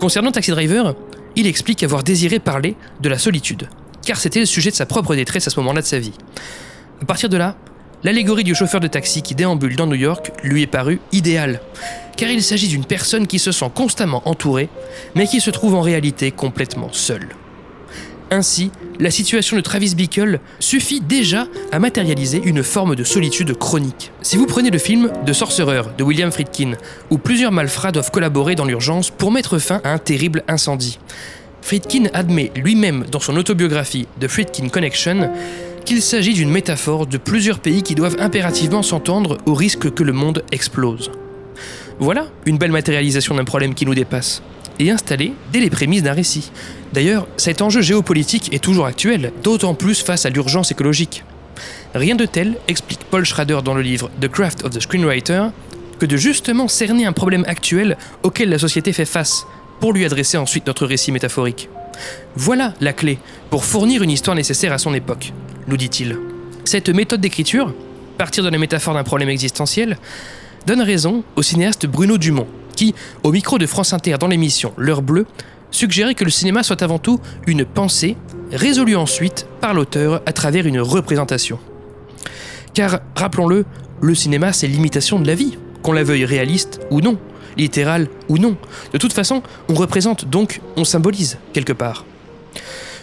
Concernant 0.00 0.32
Taxi 0.32 0.52
Driver, 0.52 0.94
il 1.36 1.46
explique 1.46 1.82
avoir 1.82 2.02
désiré 2.02 2.38
parler 2.38 2.76
de 3.02 3.10
la 3.10 3.18
solitude, 3.18 3.68
car 4.06 4.16
c'était 4.16 4.40
le 4.40 4.46
sujet 4.46 4.70
de 4.70 4.76
sa 4.76 4.86
propre 4.86 5.14
détresse 5.14 5.48
à 5.48 5.50
ce 5.50 5.60
moment-là 5.60 5.82
de 5.82 5.86
sa 5.86 5.98
vie. 5.98 6.14
À 7.02 7.04
partir 7.04 7.28
de 7.28 7.36
là, 7.36 7.56
l'allégorie 8.04 8.44
du 8.44 8.54
chauffeur 8.54 8.80
de 8.80 8.88
taxi 8.88 9.20
qui 9.20 9.34
déambule 9.34 9.76
dans 9.76 9.86
New 9.86 9.96
York 9.96 10.32
lui 10.44 10.62
est 10.62 10.66
parue 10.66 10.98
idéale, 11.12 11.60
car 12.16 12.30
il 12.30 12.42
s'agit 12.42 12.68
d'une 12.68 12.84
personne 12.84 13.26
qui 13.26 13.38
se 13.38 13.52
sent 13.52 13.70
constamment 13.74 14.22
entourée, 14.26 14.68
mais 15.14 15.26
qui 15.26 15.40
se 15.40 15.50
trouve 15.50 15.74
en 15.74 15.80
réalité 15.80 16.30
complètement 16.30 16.90
seule. 16.92 17.28
Ainsi, 18.30 18.70
la 18.98 19.10
situation 19.10 19.56
de 19.56 19.60
Travis 19.60 19.94
Bickle 19.94 20.40
suffit 20.58 21.00
déjà 21.00 21.46
à 21.72 21.78
matérialiser 21.78 22.40
une 22.44 22.62
forme 22.62 22.96
de 22.96 23.04
solitude 23.04 23.56
chronique. 23.56 24.12
Si 24.22 24.36
vous 24.36 24.46
prenez 24.46 24.70
le 24.70 24.78
film 24.78 25.12
The 25.26 25.32
Sorcerer 25.32 25.82
de 25.96 26.02
William 26.04 26.32
Friedkin, 26.32 26.72
où 27.10 27.18
plusieurs 27.18 27.52
malfrats 27.52 27.92
doivent 27.92 28.10
collaborer 28.10 28.54
dans 28.54 28.64
l'urgence 28.64 29.10
pour 29.10 29.30
mettre 29.30 29.58
fin 29.58 29.80
à 29.84 29.92
un 29.92 29.98
terrible 29.98 30.42
incendie, 30.48 30.98
Friedkin 31.62 32.06
admet 32.12 32.50
lui-même 32.56 33.04
dans 33.10 33.20
son 33.20 33.36
autobiographie 33.36 34.06
The 34.20 34.28
Friedkin 34.28 34.68
Connection 34.68 35.30
qu'il 35.84 36.02
s'agit 36.02 36.34
d'une 36.34 36.50
métaphore 36.50 37.06
de 37.06 37.18
plusieurs 37.18 37.58
pays 37.58 37.82
qui 37.82 37.94
doivent 37.94 38.16
impérativement 38.18 38.82
s'entendre 38.82 39.38
au 39.46 39.54
risque 39.54 39.92
que 39.92 40.02
le 40.02 40.12
monde 40.12 40.42
explose. 40.50 41.10
Voilà 41.98 42.26
une 42.44 42.58
belle 42.58 42.72
matérialisation 42.72 43.34
d'un 43.36 43.44
problème 43.44 43.74
qui 43.74 43.86
nous 43.86 43.94
dépasse, 43.94 44.42
et 44.78 44.90
installée 44.90 45.32
dès 45.52 45.60
les 45.60 45.70
prémices 45.70 46.02
d'un 46.02 46.12
récit. 46.12 46.50
D'ailleurs, 46.92 47.26
cet 47.36 47.62
enjeu 47.62 47.82
géopolitique 47.82 48.52
est 48.52 48.62
toujours 48.62 48.86
actuel, 48.86 49.32
d'autant 49.42 49.74
plus 49.74 50.02
face 50.02 50.26
à 50.26 50.30
l'urgence 50.30 50.72
écologique. 50.72 51.24
Rien 51.94 52.16
de 52.16 52.26
tel, 52.26 52.56
explique 52.66 53.04
Paul 53.10 53.24
Schrader 53.24 53.60
dans 53.64 53.74
le 53.74 53.82
livre 53.82 54.10
The 54.20 54.28
Craft 54.28 54.64
of 54.64 54.70
the 54.70 54.80
Screenwriter, 54.80 55.46
que 56.00 56.06
de 56.06 56.16
justement 56.16 56.66
cerner 56.66 57.06
un 57.06 57.12
problème 57.12 57.44
actuel 57.46 57.96
auquel 58.24 58.48
la 58.48 58.58
société 58.58 58.92
fait 58.92 59.04
face, 59.04 59.46
pour 59.78 59.92
lui 59.92 60.04
adresser 60.04 60.36
ensuite 60.36 60.66
notre 60.66 60.86
récit 60.86 61.12
métaphorique. 61.12 61.68
Voilà 62.34 62.74
la 62.80 62.92
clé 62.92 63.18
pour 63.50 63.64
fournir 63.64 64.02
une 64.02 64.10
histoire 64.10 64.36
nécessaire 64.36 64.72
à 64.72 64.78
son 64.78 64.94
époque, 64.94 65.32
nous 65.68 65.76
dit-il. 65.76 66.18
Cette 66.64 66.88
méthode 66.88 67.20
d'écriture, 67.20 67.72
partir 68.18 68.42
de 68.42 68.48
la 68.48 68.58
métaphore 68.58 68.94
d'un 68.94 69.04
problème 69.04 69.28
existentiel, 69.28 69.98
donne 70.66 70.80
raison 70.80 71.24
au 71.36 71.42
cinéaste 71.42 71.86
Bruno 71.86 72.18
Dumont, 72.18 72.46
qui, 72.76 72.94
au 73.22 73.32
micro 73.32 73.58
de 73.58 73.66
France 73.66 73.92
Inter 73.92 74.16
dans 74.18 74.28
l'émission 74.28 74.72
L'heure 74.76 75.02
bleue, 75.02 75.26
suggérait 75.70 76.14
que 76.14 76.24
le 76.24 76.30
cinéma 76.30 76.62
soit 76.62 76.82
avant 76.82 76.98
tout 76.98 77.20
une 77.46 77.64
pensée, 77.64 78.16
résolue 78.52 78.96
ensuite 78.96 79.46
par 79.60 79.74
l'auteur 79.74 80.22
à 80.26 80.32
travers 80.32 80.66
une 80.66 80.80
représentation. 80.80 81.58
Car, 82.72 83.00
rappelons-le, 83.16 83.64
le 84.00 84.14
cinéma 84.14 84.52
c'est 84.52 84.66
l'imitation 84.66 85.18
de 85.18 85.26
la 85.26 85.34
vie, 85.34 85.58
qu'on 85.82 85.92
la 85.92 86.04
veuille 86.04 86.24
réaliste 86.24 86.80
ou 86.90 87.00
non, 87.00 87.18
littérale 87.56 88.08
ou 88.28 88.38
non. 88.38 88.56
De 88.92 88.98
toute 88.98 89.12
façon, 89.12 89.42
on 89.68 89.74
représente 89.74 90.24
donc, 90.26 90.60
on 90.76 90.84
symbolise 90.84 91.38
quelque 91.52 91.72
part. 91.72 92.04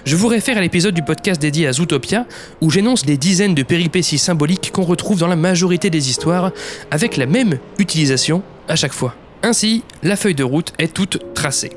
Je 0.03 0.15
vous 0.15 0.27
réfère 0.27 0.57
à 0.57 0.61
l'épisode 0.61 0.95
du 0.95 1.03
podcast 1.03 1.39
dédié 1.39 1.67
à 1.67 1.73
Zootopia, 1.73 2.25
où 2.59 2.71
j'énonce 2.71 3.05
les 3.05 3.17
dizaines 3.17 3.53
de 3.53 3.61
péripéties 3.61 4.17
symboliques 4.17 4.71
qu'on 4.73 4.83
retrouve 4.83 5.19
dans 5.19 5.27
la 5.27 5.35
majorité 5.35 5.91
des 5.91 6.09
histoires, 6.09 6.51
avec 6.89 7.17
la 7.17 7.27
même 7.27 7.59
utilisation 7.77 8.41
à 8.67 8.75
chaque 8.75 8.93
fois. 8.93 9.15
Ainsi, 9.43 9.83
la 10.01 10.15
feuille 10.15 10.35
de 10.35 10.43
route 10.43 10.73
est 10.79 10.93
toute 10.93 11.33
tracée. 11.35 11.71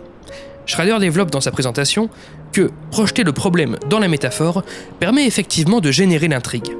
Schrader 0.64 0.96
développe 1.00 1.30
dans 1.30 1.42
sa 1.42 1.50
présentation 1.50 2.08
que 2.52 2.70
projeter 2.90 3.24
le 3.24 3.32
problème 3.32 3.78
dans 3.90 3.98
la 3.98 4.08
métaphore 4.08 4.64
permet 5.00 5.26
effectivement 5.26 5.80
de 5.80 5.90
générer 5.90 6.28
l'intrigue. 6.28 6.74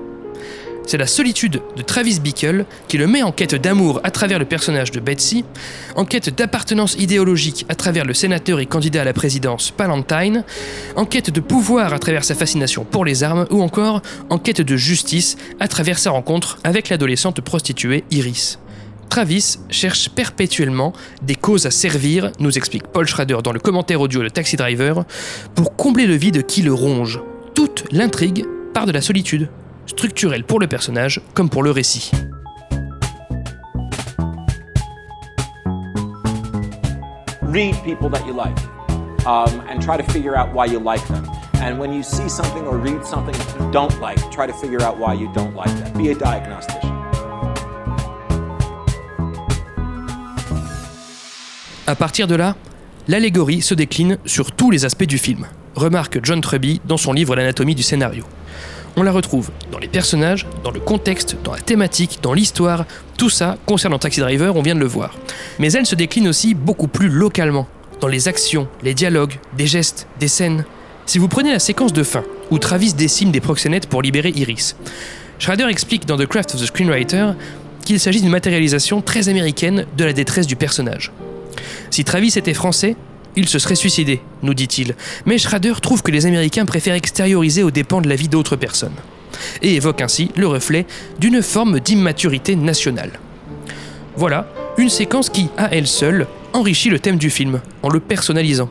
C'est 0.87 0.99
la 0.99 1.07
solitude 1.07 1.63
de 1.77 1.83
Travis 1.83 2.21
Bickle 2.21 2.67
qui 2.89 2.99
le 2.99 3.07
met 3.07 3.23
en 3.23 3.33
quête 3.33 3.55
d'amour 3.55 4.01
à 4.05 4.11
travers 4.11 4.39
le 4.39 4.45
personnage 4.45 4.91
de 4.91 5.01
Betsy, 5.01 5.45
en 5.97 6.05
quête 6.05 6.37
d'appartenance 6.37 6.95
idéologique 6.99 7.65
à 7.71 7.75
travers 7.75 8.05
le 8.05 8.13
sénateur 8.13 8.61
et 8.61 8.67
candidat 8.67 9.01
à 9.01 9.05
la 9.05 9.15
présidence 9.15 9.71
Palantine, 9.71 10.45
en 10.97 11.07
quête 11.07 11.31
de 11.31 11.41
pouvoir 11.41 11.95
à 11.95 11.99
travers 11.99 12.25
sa 12.25 12.35
fascination 12.35 12.85
pour 12.85 13.05
les 13.05 13.23
armes, 13.23 13.47
ou 13.51 13.63
encore 13.63 14.03
en 14.29 14.39
quête 14.39 14.61
de 14.61 14.77
justice 14.77 15.37
à 15.59 15.69
travers 15.69 15.99
sa 15.99 16.11
rencontre 16.11 16.59
avec 16.65 16.91
l'adolescente 16.91 17.41
prostituée 17.41 18.05
Iris. 18.11 18.59
Travis 19.09 19.59
cherche 19.71 20.11
perpétuellement 20.11 20.93
des 21.23 21.35
causes 21.35 21.67
à 21.67 21.71
servir, 21.71 22.31
nous 22.41 22.59
explique 22.59 22.87
Paul 22.89 23.07
Schrader 23.07 23.39
dans 23.43 23.53
le 23.53 23.61
commentaire 23.61 24.01
audio 24.01 24.23
de 24.23 24.29
Taxi 24.29 24.57
Driver, 24.57 25.05
pour 25.55 25.77
combler 25.77 26.07
le 26.07 26.15
vide 26.15 26.45
qui 26.47 26.63
le 26.63 26.75
ronge. 26.75 27.21
Toute 27.55 27.85
l'intrigue 27.91 28.45
part 28.75 28.87
de 28.87 28.93
la 28.93 29.01
solitude, 29.01 29.49
structurelle 29.87 30.45
pour 30.45 30.61
le 30.61 30.67
personnage 30.67 31.21
comme 31.35 31.51
pour 31.51 31.63
le 31.63 31.71
récit. 31.71 32.11
read 37.55 37.77
people 37.85 38.11
that 38.11 38.27
you 38.27 38.33
like 38.33 38.59
um, 39.27 39.63
and 39.71 39.81
try 39.81 39.97
to 39.97 40.03
figure 40.13 40.37
out 40.37 40.53
why 40.53 40.67
you 40.67 40.81
like 40.81 41.07
them. 41.07 41.25
And 41.63 41.79
when 41.79 41.93
you 41.95 42.03
see 42.03 42.29
something 42.29 42.67
or 42.67 42.77
read 42.77 43.05
something 43.07 43.35
you 43.35 43.71
don't 43.71 43.97
like, 44.01 44.19
try 44.33 44.47
to 44.47 44.53
figure 44.53 44.83
out 44.83 44.99
why 44.99 45.15
you 45.15 45.31
don't 45.33 45.55
like 45.55 45.71
that. 45.79 45.95
Be 45.97 46.11
a 46.11 46.15
diagnostician. 46.15 46.91
À 51.87 51.95
partir 51.95 52.27
de 52.27 52.35
là, 52.35 52.57
l'allégorie 53.07 53.63
se 53.63 53.75
décline 53.75 54.19
sur 54.27 54.51
tous 54.51 54.73
les 54.73 54.85
aspects 54.85 55.05
du 55.05 55.19
film, 55.19 55.47
remarque 55.77 56.19
John 56.25 56.41
Truby 56.41 56.81
dans 56.85 56.97
son 56.97 57.13
livre 57.13 57.37
L'anatomie 57.37 57.77
du 57.77 57.85
scénario. 57.85 58.25
On 58.97 59.03
la 59.03 59.11
retrouve 59.11 59.51
dans 59.73 59.79
les 59.79 59.89
personnages, 59.89 60.47
dans 60.63 60.71
le 60.71 60.79
contexte, 60.79 61.37
dans 61.43 61.53
la 61.53 61.61
thématique, 61.61 62.21
dans 62.23 62.33
l'histoire, 62.33 62.87
tout 63.19 63.31
ça 63.31 63.57
concernant 63.67 63.99
Taxi 63.99 64.21
Driver, 64.21 64.55
on 64.55 64.63
vient 64.63 64.77
de 64.77 64.81
le 64.81 64.87
voir. 64.87 65.19
Mais 65.59 65.73
elle 65.73 65.85
se 65.85 65.97
décline 65.97 66.29
aussi 66.29 66.55
beaucoup 66.55 66.87
plus 66.87 67.09
localement, 67.09 67.67
dans 68.01 68.07
les 68.07 68.29
actions, 68.29 68.69
les 68.85 68.95
dialogues, 68.95 69.35
des 69.57 69.67
gestes, 69.67 70.07
des 70.21 70.29
scènes. 70.29 70.65
Si 71.07 71.19
vous 71.19 71.27
prenez 71.27 71.51
la 71.51 71.59
séquence 71.59 71.93
de 71.93 72.05
fin, 72.05 72.23
où 72.53 72.59
Travis 72.59 72.95
décime 72.95 73.33
des 73.33 73.41
proxénètes 73.41 73.89
pour 73.89 74.01
libérer 74.01 74.31
Iris, 74.31 74.77
Schrader 75.41 75.67
explique 75.69 76.07
dans 76.07 76.17
The 76.17 76.27
Craft 76.27 76.55
of 76.55 76.61
the 76.61 76.67
Screenwriter 76.67 77.33
qu'il 77.85 77.99
s'agit 77.99 78.21
d'une 78.21 78.31
matérialisation 78.31 79.03
très 79.03 79.29
américaine 79.29 79.87
de 79.97 80.05
la 80.05 80.13
détresse 80.13 80.47
du 80.47 80.55
personnage. 80.55 81.11
Si 81.91 82.05
Travis 82.05 82.35
était 82.37 82.55
français, 82.55 82.97
il 83.37 83.49
se 83.49 83.59
serait 83.59 83.75
suicidé, 83.75 84.21
nous 84.43 84.55
dit-il, 84.55 84.95
mais 85.27 85.39
Schrader 85.39 85.75
trouve 85.83 86.03
que 86.03 86.11
les 86.11 86.27
Américains 86.27 86.65
préfèrent 86.65 86.95
extérioriser 86.95 87.63
aux 87.63 87.71
dépens 87.71 88.01
de 88.01 88.09
la 88.09 88.17
vie 88.17 88.29
d'autres 88.29 88.57
personnes, 88.57 88.95
et 89.63 89.75
évoque 89.75 90.01
ainsi 90.01 90.31
le 90.37 90.47
reflet 90.47 90.87
d'une 91.19 91.43
forme 91.43 91.81
d'immaturité 91.81 92.57
nationale. 92.57 93.19
Voilà, 94.17 94.49
une 94.79 94.91
séquence 94.91 95.31
qui, 95.31 95.49
à 95.57 95.75
elle 95.75 95.87
seule, 95.87 96.27
enrichit 96.53 96.91
le 96.91 97.01
thème 97.01 97.19
du 97.19 97.31
film, 97.31 97.61
en 97.83 97.89
le 97.89 98.01
personnalisant. 98.01 98.71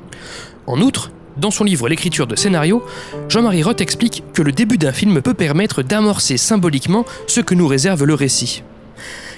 En 0.67 0.79
outre, 0.79 1.11
dans 1.37 1.51
son 1.51 1.63
livre 1.63 1.89
L'écriture 1.89 2.27
de 2.27 2.35
scénario, 2.35 2.83
Jean-Marie 3.27 3.63
Roth 3.63 3.81
explique 3.81 4.23
que 4.33 4.41
le 4.41 4.51
début 4.51 4.77
d'un 4.77 4.93
film 4.93 5.21
peut 5.21 5.33
permettre 5.33 5.83
d'amorcer 5.83 6.37
symboliquement 6.37 7.05
ce 7.27 7.41
que 7.41 7.55
nous 7.55 7.67
réserve 7.67 8.05
le 8.05 8.13
récit. 8.13 8.63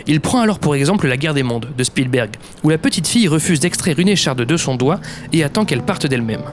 Il 0.08 0.22
prend 0.22 0.40
alors 0.40 0.60
pour 0.60 0.76
exemple 0.76 1.08
La 1.08 1.18
guerre 1.18 1.34
des 1.34 1.44
mondes 1.44 1.70
de 1.76 1.84
Spielberg, 1.84 2.36
où 2.64 2.70
la 2.70 2.78
petite 2.78 3.08
fille 3.08 3.28
refuse 3.28 3.60
d'extraire 3.60 4.00
une 4.00 4.08
écharde 4.08 4.42
de 4.42 4.58
son 4.58 4.76
doigt 4.76 5.00
et 5.34 5.44
attend 5.44 5.66
qu'elle 5.66 5.82
parte 5.82 6.06
d'elle-même. 6.06 6.44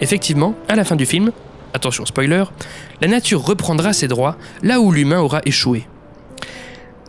Effectivement, 0.00 0.54
à 0.68 0.76
la 0.76 0.84
fin 0.84 0.96
du 0.96 1.04
film, 1.04 1.30
attention 1.74 2.06
spoiler, 2.06 2.44
la 3.00 3.08
nature 3.08 3.44
reprendra 3.44 3.92
ses 3.92 4.08
droits 4.08 4.36
là 4.62 4.80
où 4.80 4.92
l'humain 4.92 5.20
aura 5.20 5.42
échoué. 5.44 5.86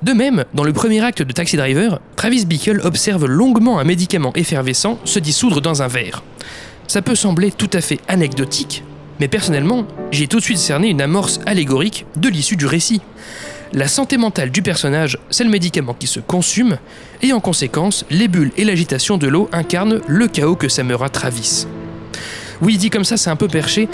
De 0.03 0.13
même, 0.13 0.45
dans 0.53 0.63
le 0.63 0.73
premier 0.73 1.01
acte 1.01 1.21
de 1.21 1.31
Taxi 1.31 1.57
Driver, 1.57 1.99
Travis 2.15 2.45
Bickle 2.45 2.81
observe 2.83 3.25
longuement 3.27 3.79
un 3.79 3.83
médicament 3.83 4.33
effervescent 4.35 4.99
se 5.05 5.19
dissoudre 5.19 5.61
dans 5.61 5.83
un 5.83 5.87
verre. 5.87 6.23
Ça 6.87 7.01
peut 7.01 7.15
sembler 7.15 7.51
tout 7.51 7.69
à 7.71 7.81
fait 7.81 7.99
anecdotique, 8.07 8.83
mais 9.19 9.27
personnellement, 9.27 9.85
j'ai 10.11 10.27
tout 10.27 10.39
de 10.39 10.43
suite 10.43 10.57
cerné 10.57 10.89
une 10.89 11.01
amorce 11.01 11.39
allégorique 11.45 12.07
de 12.15 12.27
l'issue 12.27 12.55
du 12.55 12.65
récit. 12.65 13.01
La 13.73 13.87
santé 13.87 14.17
mentale 14.17 14.51
du 14.51 14.61
personnage, 14.61 15.17
c'est 15.29 15.45
le 15.45 15.49
médicament 15.49 15.93
qui 15.93 16.05
se 16.05 16.19
consume, 16.19 16.77
et 17.21 17.31
en 17.31 17.39
conséquence, 17.39 18.03
les 18.09 18.27
bulles 18.27 18.51
et 18.57 18.65
l'agitation 18.65 19.17
de 19.17 19.27
l'eau 19.27 19.47
incarnent 19.53 20.01
le 20.07 20.27
chaos 20.27 20.57
que 20.57 20.67
s'aimera 20.67 21.07
Travis. 21.07 21.67
Oui, 22.61 22.77
dit 22.77 22.89
comme 22.89 23.05
ça, 23.05 23.15
c'est 23.15 23.29
un 23.29 23.37
peu 23.37 23.47
perché, 23.47 23.87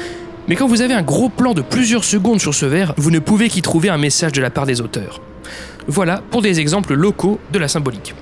mais 0.48 0.56
quand 0.56 0.68
vous 0.68 0.82
avez 0.82 0.96
un 0.96 1.04
gros 1.04 1.30
plan 1.30 1.54
de 1.54 1.62
plusieurs 1.62 2.06
secondes 2.06 2.42
sur 2.42 2.56
ce 2.56 2.66
verre, 2.66 2.96
vous 2.98 3.12
ne 3.12 3.20
pouvez 3.20 3.50
qu'y 3.50 3.62
trouver 3.62 3.90
un 3.90 4.00
message 4.00 4.32
de 4.32 4.42
la 4.42 4.50
part 4.50 4.66
des 4.66 4.82
auteurs. 4.82 5.22
Voilà 5.88 6.24
pour 6.32 6.42
des 6.42 6.60
exemples 6.60 6.96
locaux 6.96 7.40
de 7.54 7.60
la 7.60 7.68
symbolique. 7.68 8.16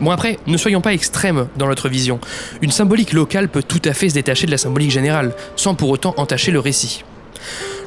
Bon 0.00 0.12
après, 0.12 0.38
ne 0.46 0.56
soyons 0.56 0.80
pas 0.80 0.94
extrêmes 0.94 1.48
dans 1.56 1.66
notre 1.66 1.88
vision. 1.88 2.20
Une 2.62 2.70
symbolique 2.70 3.12
locale 3.12 3.48
peut 3.48 3.64
tout 3.64 3.82
à 3.84 3.92
fait 3.92 4.08
se 4.08 4.14
détacher 4.14 4.46
de 4.46 4.52
la 4.52 4.58
symbolique 4.58 4.92
générale, 4.92 5.34
sans 5.56 5.74
pour 5.74 5.90
autant 5.90 6.14
entacher 6.16 6.52
le 6.52 6.60
récit. 6.60 7.02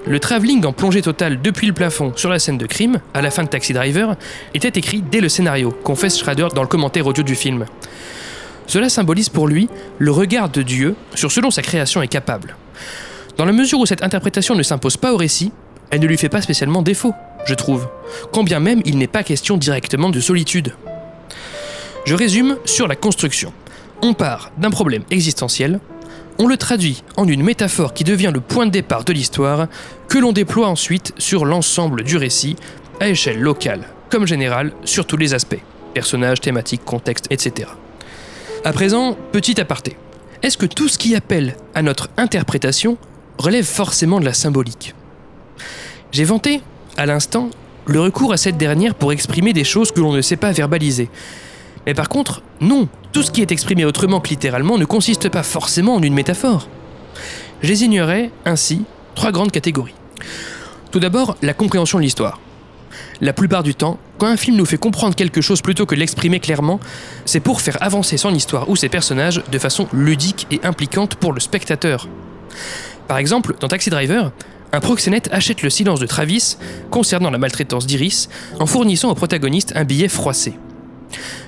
Le 0.06 0.20
travelling 0.20 0.66
en 0.66 0.74
plongée 0.74 1.02
totale 1.02 1.42
depuis 1.42 1.68
le 1.68 1.74
plafond 1.74 2.14
sur 2.16 2.30
la 2.30 2.40
scène 2.40 2.58
de 2.58 2.66
crime, 2.66 3.00
à 3.14 3.22
la 3.22 3.32
fin 3.32 3.44
de 3.44 3.50
Taxi 3.50 3.74
Driver, 3.74 4.16
était 4.54 4.80
écrit 4.80 5.02
dès 5.02 5.20
le 5.20 5.30
scénario, 5.30 5.72
confesse 5.84 6.18
Schrader 6.18 6.48
dans 6.56 6.62
le 6.62 6.68
commentaire 6.68 7.06
audio 7.06 7.24
du 7.24 7.36
film. 7.36 7.66
Cela 8.66 8.90
symbolise 8.90 9.30
pour 9.30 9.48
lui 9.48 9.68
le 9.98 10.12
regard 10.12 10.50
de 10.50 10.62
Dieu 10.62 10.96
sur 11.16 11.32
ce 11.32 11.42
dont 11.42 11.52
sa 11.52 11.62
création 11.62 12.02
est 12.02 12.08
capable. 12.08 12.56
Dans 13.38 13.46
la 13.46 13.52
mesure 13.52 13.80
où 13.80 13.86
cette 13.86 14.04
interprétation 14.04 14.56
ne 14.56 14.64
s'impose 14.64 14.98
pas 14.98 15.14
au 15.14 15.18
récit, 15.18 15.52
elle 15.92 16.02
ne 16.02 16.08
lui 16.08 16.18
fait 16.18 16.30
pas 16.30 16.42
spécialement 16.42 16.82
défaut, 16.82 17.14
je 17.46 17.54
trouve, 17.54 17.88
quand 18.32 18.44
bien 18.44 18.60
même 18.60 18.82
il 18.86 18.98
n'est 18.98 19.08
pas 19.08 19.24
question 19.24 19.58
directement 19.58 20.10
de 20.10 20.20
solitude. 20.20 20.74
Je 22.06 22.16
résume 22.16 22.58
sur 22.66 22.88
la 22.88 22.96
construction. 22.96 23.54
On 24.02 24.14
part 24.14 24.52
d'un 24.58 24.70
problème 24.70 25.04
existentiel, 25.12 25.80
on 26.40 26.48
le 26.48 26.58
traduit 26.58 27.04
en 27.18 27.28
une 27.28 27.44
métaphore 27.44 27.94
qui 27.94 28.06
devient 28.06 28.32
le 28.34 28.40
point 28.40 28.66
de 28.66 28.72
départ 28.72 29.04
de 29.04 29.14
l'histoire, 29.14 29.68
que 30.08 30.18
l'on 30.18 30.32
déploie 30.32 30.68
ensuite 30.68 31.14
sur 31.18 31.46
l'ensemble 31.46 32.04
du 32.04 32.18
récit, 32.18 32.56
à 33.00 33.10
échelle 33.10 33.40
locale 33.40 33.88
comme 34.10 34.26
générale, 34.26 34.72
sur 34.86 35.06
tous 35.06 35.18
les 35.18 35.36
aspects, 35.36 35.62
personnages, 35.94 36.42
thématiques, 36.42 36.84
contexte, 36.84 37.28
etc. 37.30 37.70
À 38.66 38.74
présent, 38.74 39.16
petit 39.32 39.62
aparté. 39.62 39.96
Est-ce 40.42 40.58
que 40.58 40.66
tout 40.66 40.88
ce 40.88 40.98
qui 40.98 41.16
appelle 41.16 41.56
à 41.76 41.82
notre 41.82 42.10
interprétation 42.18 42.98
relève 43.38 43.66
forcément 43.66 44.20
de 44.20 44.26
la 44.26 44.34
symbolique? 44.34 44.96
J'ai 46.12 46.24
vanté, 46.24 46.62
à 46.98 47.06
l'instant, 47.06 47.50
le 47.86 48.02
recours 48.02 48.34
à 48.34 48.38
cette 48.38 48.58
dernière 48.58 48.96
pour 48.96 49.12
exprimer 49.12 49.54
des 49.54 49.64
choses 49.64 49.92
que 49.92 50.00
l'on 50.00 50.14
ne 50.14 50.22
sait 50.22 50.38
pas 50.38 50.52
verbaliser. 50.52 51.10
Mais 51.86 51.94
par 51.94 52.10
contre, 52.10 52.42
non, 52.62 52.88
tout 53.12 53.24
ce 53.24 53.32
qui 53.32 53.42
est 53.42 53.52
exprimé 53.52 53.86
autrement 53.86 54.20
que 54.20 54.30
littéralement 54.30 54.78
ne 54.78 54.86
consiste 54.86 55.30
pas 55.30 55.44
forcément 55.44 55.96
en 55.96 56.04
une 56.04 56.14
métaphore. 56.14 56.68
Je 57.62 57.68
désignerai 57.68 58.32
ainsi 58.46 58.84
trois 59.16 59.32
grandes 59.32 59.52
catégories. 59.52 59.96
Tout 60.92 61.00
d'abord, 61.00 61.38
la 61.42 61.54
compréhension 61.54 61.98
de 61.98 62.04
l'histoire. 62.04 62.40
La 63.22 63.34
plupart 63.34 63.64
du 63.64 63.76
temps, 63.76 64.00
quand 64.18 64.28
un 64.28 64.38
film 64.38 64.58
nous 64.58 64.66
fait 64.66 64.78
comprendre 64.78 65.16
quelque 65.16 65.42
chose 65.42 65.62
plutôt 65.62 65.86
que 65.86 65.96
l'exprimer 65.96 66.40
clairement, 66.40 66.80
c'est 67.26 67.40
pour 67.40 67.62
faire 67.62 67.78
avancer 67.82 68.18
son 68.18 68.34
histoire 68.34 68.70
ou 68.70 68.76
ses 68.76 68.90
personnages 68.90 69.44
de 69.52 69.60
façon 69.60 69.88
ludique 69.94 70.48
et 70.52 70.62
impliquante 70.64 71.16
pour 71.16 71.34
le 71.34 71.40
spectateur. 71.40 72.08
Par 73.08 73.18
exemple, 73.18 73.56
dans 73.60 73.68
Taxi 73.68 73.90
Driver, 73.90 74.32
un 74.72 74.80
proxénète 74.80 75.30
achète 75.32 75.64
le 75.64 75.70
silence 75.70 76.00
de 76.00 76.06
Travis 76.06 76.58
concernant 76.92 77.32
la 77.32 77.38
maltraitance 77.38 77.88
d'Iris 77.88 78.30
en 78.60 78.66
fournissant 78.66 79.10
au 79.10 79.16
protagoniste 79.16 79.74
un 79.76 79.84
billet 79.84 80.08
froissé. 80.08 80.54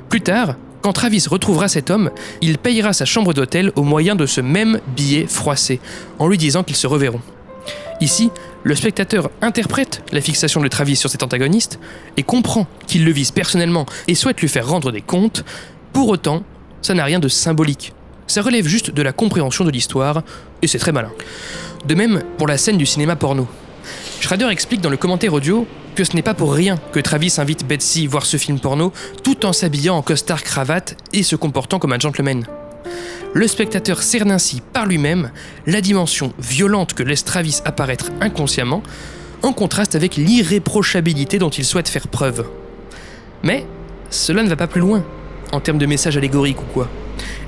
Plus 0.09 0.21
tard, 0.21 0.55
quand 0.81 0.93
Travis 0.93 1.25
retrouvera 1.29 1.67
cet 1.67 1.89
homme, 1.89 2.11
il 2.41 2.57
payera 2.57 2.93
sa 2.93 3.05
chambre 3.05 3.33
d'hôtel 3.33 3.71
au 3.75 3.83
moyen 3.83 4.15
de 4.15 4.25
ce 4.25 4.41
même 4.41 4.79
billet 4.95 5.27
froissé, 5.27 5.79
en 6.19 6.27
lui 6.27 6.37
disant 6.37 6.63
qu'ils 6.63 6.75
se 6.75 6.87
reverront. 6.87 7.21
Ici, 8.01 8.31
le 8.63 8.75
spectateur 8.75 9.29
interprète 9.41 10.03
la 10.11 10.21
fixation 10.21 10.61
de 10.61 10.67
Travis 10.67 10.95
sur 10.95 11.09
cet 11.09 11.21
antagoniste 11.21 11.79
et 12.17 12.23
comprend 12.23 12.65
qu'il 12.87 13.05
le 13.05 13.11
vise 13.11 13.31
personnellement 13.31 13.85
et 14.07 14.15
souhaite 14.15 14.41
lui 14.41 14.47
faire 14.47 14.67
rendre 14.67 14.91
des 14.91 15.01
comptes. 15.01 15.43
Pour 15.93 16.09
autant, 16.09 16.43
ça 16.81 16.95
n'a 16.95 17.03
rien 17.03 17.19
de 17.19 17.27
symbolique. 17.27 17.93
Ça 18.25 18.41
relève 18.41 18.67
juste 18.67 18.91
de 18.91 19.01
la 19.03 19.13
compréhension 19.13 19.65
de 19.65 19.71
l'histoire 19.71 20.23
et 20.63 20.67
c'est 20.67 20.79
très 20.79 20.91
malin. 20.91 21.11
De 21.85 21.93
même 21.93 22.23
pour 22.37 22.47
la 22.47 22.57
scène 22.57 22.77
du 22.77 22.85
cinéma 22.87 23.15
porno. 23.15 23.47
Schrader 24.19 24.47
explique 24.49 24.81
dans 24.81 24.89
le 24.89 24.97
commentaire 24.97 25.33
audio 25.33 25.67
que 25.95 26.03
ce 26.03 26.15
n'est 26.15 26.21
pas 26.21 26.33
pour 26.33 26.53
rien 26.53 26.77
que 26.91 26.99
Travis 26.99 27.33
invite 27.37 27.65
Betsy 27.67 28.07
voir 28.07 28.25
ce 28.25 28.37
film 28.37 28.59
porno 28.59 28.93
tout 29.23 29.45
en 29.45 29.53
s'habillant 29.53 29.97
en 29.97 30.01
costard 30.01 30.43
cravate 30.43 30.97
et 31.13 31.23
se 31.23 31.35
comportant 31.35 31.79
comme 31.79 31.93
un 31.93 31.99
gentleman. 31.99 32.45
Le 33.33 33.47
spectateur 33.47 34.01
cerne 34.01 34.31
ainsi 34.31 34.61
par 34.73 34.85
lui-même 34.85 35.31
la 35.65 35.81
dimension 35.81 36.33
violente 36.39 36.93
que 36.93 37.03
laisse 37.03 37.23
Travis 37.23 37.61
apparaître 37.65 38.11
inconsciemment, 38.19 38.83
en 39.41 39.53
contraste 39.53 39.95
avec 39.95 40.17
l'irréprochabilité 40.17 41.39
dont 41.39 41.49
il 41.49 41.65
souhaite 41.65 41.89
faire 41.89 42.07
preuve. 42.07 42.45
Mais 43.43 43.65
cela 44.09 44.43
ne 44.43 44.49
va 44.49 44.55
pas 44.55 44.67
plus 44.67 44.81
loin, 44.81 45.03
en 45.51 45.59
termes 45.59 45.77
de 45.77 45.85
message 45.85 46.17
allégorique 46.17 46.61
ou 46.61 46.65
quoi. 46.73 46.89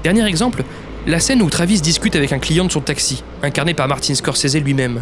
Dernier 0.04 0.26
exemple, 0.26 0.64
la 1.06 1.20
scène 1.20 1.42
où 1.42 1.50
Travis 1.50 1.82
discute 1.82 2.16
avec 2.16 2.32
un 2.32 2.40
client 2.40 2.66
de 2.66 2.72
son 2.72 2.82
taxi, 2.82 3.24
incarné 3.42 3.74
par 3.74 3.88
Martin 3.88 4.16
Scorsese 4.16 4.56
lui-même. 4.56 5.02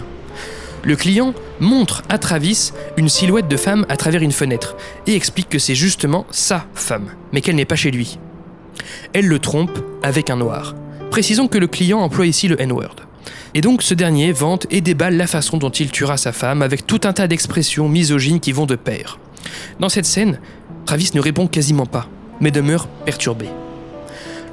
Le 0.84 0.96
client 0.96 1.34
montre 1.60 2.02
à 2.10 2.18
Travis 2.18 2.72
une 2.98 3.10
silhouette 3.10 3.48
de 3.48 3.58
femme 3.58 3.86
à 3.88 3.98
travers 3.98 4.24
une 4.24 4.32
fenêtre 4.32 4.76
et 5.06 5.16
explique 5.16 5.50
que 5.50 5.60
c'est 5.60 5.76
justement 5.76 6.26
sa 6.32 6.66
femme, 6.74 7.12
mais 7.32 7.42
qu'elle 7.42 7.56
n'est 7.56 7.66
pas 7.66 7.76
chez 7.76 7.92
lui. 7.92 8.18
Elle 9.14 9.28
le 9.28 9.38
trompe 9.38 9.78
avec 10.02 10.32
un 10.32 10.38
noir. 10.38 10.74
Précisons 11.12 11.48
que 11.48 11.60
le 11.60 11.68
client 11.68 12.00
emploie 12.00 12.26
ici 12.26 12.48
le 12.48 12.60
N-word. 12.60 12.96
Et 13.54 13.62
donc 13.62 13.84
ce 13.84 13.94
dernier 13.94 14.32
vante 14.32 14.66
et 14.72 14.82
déballe 14.82 15.18
la 15.18 15.28
façon 15.28 15.58
dont 15.58 15.70
il 15.70 15.92
tuera 15.92 16.18
sa 16.18 16.32
femme 16.32 16.64
avec 16.64 16.88
tout 16.88 17.02
un 17.04 17.14
tas 17.14 17.28
d'expressions 17.28 17.88
misogynes 17.88 18.40
qui 18.40 18.52
vont 18.52 18.66
de 18.66 18.76
pair. 18.76 19.20
Dans 19.80 19.90
cette 19.90 20.06
scène, 20.06 20.40
Travis 20.86 21.12
ne 21.14 21.22
répond 21.22 21.48
quasiment 21.48 21.86
pas, 21.86 22.08
mais 22.40 22.50
demeure 22.50 22.88
perturbé. 23.06 23.48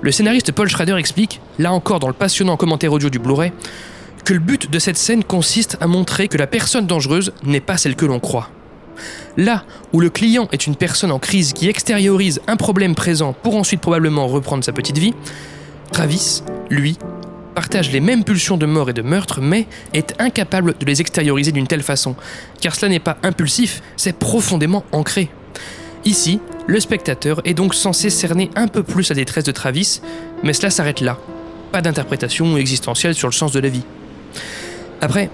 Le 0.01 0.13
scénariste 0.13 0.53
Paul 0.53 0.69
Schrader 0.69 0.97
explique, 0.97 1.41
là 1.59 1.73
encore 1.73 2.01
dans 2.01 2.09
le 2.09 2.15
passionnant 2.15 2.57
commentaire 2.57 2.93
audio 2.93 3.09
du 3.09 3.19
Blu-ray, 3.19 3.53
le 4.31 4.41
but 4.41 4.71
de 4.71 4.79
cette 4.79 4.97
scène 4.97 5.25
consiste 5.25 5.77
à 5.81 5.87
montrer 5.87 6.29
que 6.29 6.39
la 6.39 6.47
personne 6.47 6.87
dangereuse 6.87 7.33
n'est 7.45 7.61
pas 7.61 7.77
celle 7.77 7.97
que 7.97 8.07
l'on 8.07 8.21
croit. 8.21 8.51
Là 9.37 9.65
où 9.93 10.01
le 10.01 10.11
client 10.11 10.49
est 10.53 10.67
une 10.67 10.77
personne 10.77 11.13
en 11.13 11.19
crise 11.19 11.53
qui 11.53 11.69
extériorise 11.69 12.41
un 12.47 12.57
problème 12.57 12.95
présent 12.95 13.33
pour 13.33 13.57
ensuite 13.57 13.81
probablement 13.81 14.27
reprendre 14.27 14.65
sa 14.65 14.73
petite 14.73 14.99
vie, 14.99 15.15
Travis, 15.93 16.43
lui, 16.69 16.99
partage 17.55 17.91
les 17.91 18.01
mêmes 18.01 18.25
pulsions 18.25 18.57
de 18.57 18.67
mort 18.67 18.91
et 18.91 18.93
de 18.93 19.03
meurtre, 19.03 19.41
mais 19.41 19.67
est 19.95 20.15
incapable 20.21 20.75
de 20.79 20.85
les 20.85 21.01
extérioriser 21.01 21.53
d'une 21.53 21.67
telle 21.67 21.83
façon, 21.83 22.15
car 22.61 22.75
cela 22.75 22.91
n'est 22.91 23.01
pas 23.01 23.19
impulsif, 23.23 23.83
c'est 23.97 24.17
profondément 24.17 24.85
ancré. 24.93 25.31
Ici, 26.05 26.41
le 26.67 26.81
spectateur 26.81 27.41
est 27.45 27.55
donc 27.55 27.75
censé 27.75 28.11
cerner 28.11 28.51
un 28.55 28.69
peu 28.69 28.83
plus 28.83 29.09
la 29.09 29.17
détresse 29.17 29.45
de 29.45 29.53
Travis, 29.53 30.01
mais 30.43 30.53
cela 30.53 30.71
s'arrête 30.71 31.01
là. 31.01 31.19
Pas 31.73 31.83
d'interprétation 31.83 32.57
existentielle 32.57 33.15
sur 33.15 33.29
le 33.29 33.33
sens 33.33 33.53
de 33.53 33.61
la 33.61 33.69
vie. 33.69 33.85
Après, 35.01 35.31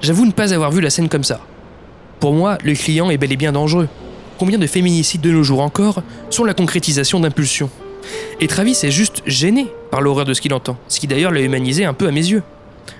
j'avoue 0.00 0.26
ne 0.26 0.32
pas 0.32 0.52
avoir 0.52 0.70
vu 0.70 0.80
la 0.80 0.90
scène 0.90 1.08
comme 1.08 1.24
ça. 1.24 1.40
Pour 2.20 2.32
moi, 2.32 2.58
le 2.64 2.74
client 2.74 3.10
est 3.10 3.18
bel 3.18 3.32
et 3.32 3.36
bien 3.36 3.52
dangereux. 3.52 3.88
Combien 4.38 4.58
de 4.58 4.66
féminicides 4.66 5.20
de 5.20 5.30
nos 5.30 5.42
jours 5.42 5.60
encore 5.60 6.02
sont 6.30 6.44
la 6.44 6.54
concrétisation 6.54 7.20
d'impulsions 7.20 7.70
Et 8.40 8.48
Travis 8.48 8.78
est 8.82 8.90
juste 8.90 9.22
gêné 9.26 9.68
par 9.90 10.00
l'horreur 10.00 10.24
de 10.24 10.34
ce 10.34 10.40
qu'il 10.40 10.52
entend, 10.54 10.76
ce 10.88 10.98
qui 10.98 11.06
d'ailleurs 11.06 11.30
l'a 11.30 11.40
humanisé 11.40 11.84
un 11.84 11.94
peu 11.94 12.08
à 12.08 12.10
mes 12.10 12.26
yeux. 12.26 12.42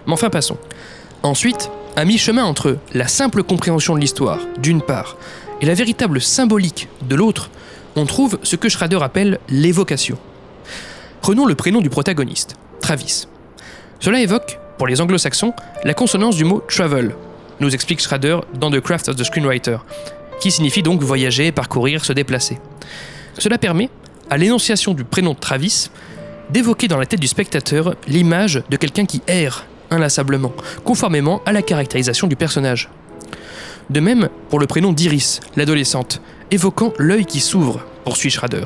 Mais 0.07 0.13
enfin 0.13 0.31
passons. 0.31 0.57
Ensuite, 1.23 1.71
à 1.97 2.05
mi-chemin 2.05 2.45
entre 2.45 2.79
la 2.93 3.09
simple 3.09 3.43
compréhension 3.43 3.95
de 3.95 4.01
l'histoire, 4.01 4.41
d'une 4.59 4.83
part, 4.83 5.17
et 5.61 5.67
la 5.67 5.75
véritable 5.75 6.21
symbolique, 6.21 6.89
de 7.09 7.15
l'autre, 7.15 7.51
on 7.97 8.07
trouve 8.07 8.39
ce 8.43 8.57
que 8.57 8.69
Schrader 8.69 8.99
appelle 9.03 9.39
l'évocation. 9.49 10.19
Prenons 11.23 11.47
le 11.47 11.55
prénom 11.55 11.81
du 11.81 11.91
protagoniste, 11.91 12.57
Travis. 12.81 13.27
Cela 14.01 14.21
évoque, 14.21 14.59
pour 14.79 14.87
les 14.87 15.01
anglo-saxons, 15.01 15.53
la 15.85 15.95
consonance 15.95 16.37
du 16.37 16.45
mot 16.45 16.63
travel, 16.69 17.15
nous 17.61 17.75
explique 17.75 18.01
Schrader 18.01 18.39
dans 18.55 18.71
The 18.71 18.81
Craft 18.81 19.09
of 19.09 19.17
the 19.17 19.25
Screenwriter, 19.25 19.79
qui 20.41 20.51
signifie 20.51 20.83
donc 20.83 21.03
voyager, 21.03 21.53
parcourir, 21.53 22.05
se 22.05 22.13
déplacer. 22.13 22.59
Cela 23.39 23.59
permet, 23.59 23.91
à 24.31 24.37
l'énonciation 24.37 24.95
du 24.95 25.05
prénom 25.05 25.35
Travis, 25.35 25.91
d'évoquer 26.51 26.89
dans 26.89 26.99
la 26.99 27.07
tête 27.07 27.21
du 27.21 27.27
spectateur 27.27 27.95
l'image 28.07 28.63
de 28.69 28.77
quelqu'un 28.77 29.07
qui 29.07 29.23
erre 29.27 29.67
inlassablement, 29.91 30.53
conformément 30.85 31.41
à 31.47 31.53
la 31.53 31.63
caractérisation 31.63 32.27
du 32.27 32.37
personnage. 32.37 32.91
De 33.91 34.01
même 34.01 34.29
pour 34.49 34.59
le 34.59 34.67
prénom 34.67 34.93
d'Iris, 34.93 35.41
l'adolescente, 35.57 36.21
évoquant 36.51 36.93
l'œil 36.99 37.27
qui 37.27 37.41
s'ouvre, 37.41 37.85
poursuit 38.05 38.31
Schrader. 38.31 38.65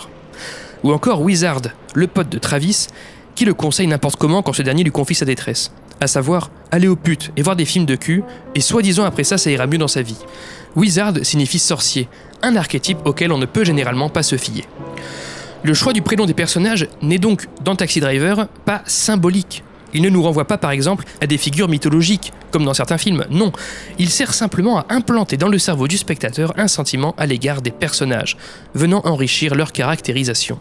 Ou 0.84 0.92
encore 0.92 1.20
Wizard, 1.22 1.62
le 1.94 2.06
pote 2.06 2.28
de 2.28 2.38
Travis, 2.38 2.86
qui 3.34 3.44
le 3.44 3.54
conseille 3.54 3.86
n'importe 3.86 4.16
comment 4.16 4.42
quand 4.42 4.52
ce 4.52 4.62
dernier 4.62 4.84
lui 4.84 4.92
confie 4.92 5.14
sa 5.14 5.24
détresse. 5.24 5.72
À 6.00 6.06
savoir, 6.06 6.50
aller 6.70 6.86
aux 6.86 6.96
putes 6.96 7.32
et 7.36 7.42
voir 7.42 7.56
des 7.56 7.64
films 7.64 7.86
de 7.86 7.96
cul, 7.96 8.22
et 8.54 8.60
soi-disant 8.60 9.04
après 9.04 9.24
ça, 9.24 9.38
ça 9.38 9.50
ira 9.50 9.66
mieux 9.66 9.78
dans 9.78 9.88
sa 9.88 10.02
vie. 10.02 10.18
Wizard 10.76 11.14
signifie 11.22 11.58
sorcier, 11.58 12.08
un 12.42 12.54
archétype 12.56 12.98
auquel 13.04 13.32
on 13.32 13.38
ne 13.38 13.46
peut 13.46 13.64
généralement 13.64 14.08
pas 14.08 14.22
se 14.22 14.36
fier. 14.36 14.64
Le 15.64 15.74
choix 15.74 15.92
du 15.92 16.02
prénom 16.02 16.24
des 16.24 16.34
personnages 16.34 16.86
n'est 17.02 17.18
donc, 17.18 17.48
dans 17.64 17.74
Taxi 17.74 17.98
Driver, 17.98 18.46
pas 18.64 18.82
symbolique. 18.86 19.64
Il 19.92 20.02
ne 20.02 20.10
nous 20.10 20.22
renvoie 20.22 20.44
pas 20.44 20.58
par 20.58 20.70
exemple 20.70 21.04
à 21.20 21.26
des 21.26 21.38
figures 21.38 21.68
mythologiques, 21.68 22.32
comme 22.52 22.64
dans 22.64 22.74
certains 22.74 22.98
films, 22.98 23.24
non. 23.30 23.52
Il 23.98 24.10
sert 24.10 24.34
simplement 24.34 24.78
à 24.78 24.86
implanter 24.90 25.36
dans 25.36 25.48
le 25.48 25.58
cerveau 25.58 25.88
du 25.88 25.98
spectateur 25.98 26.52
un 26.56 26.68
sentiment 26.68 27.14
à 27.18 27.26
l'égard 27.26 27.62
des 27.62 27.70
personnages, 27.70 28.36
venant 28.74 29.00
enrichir 29.04 29.54
leur 29.54 29.72
caractérisation. 29.72 30.60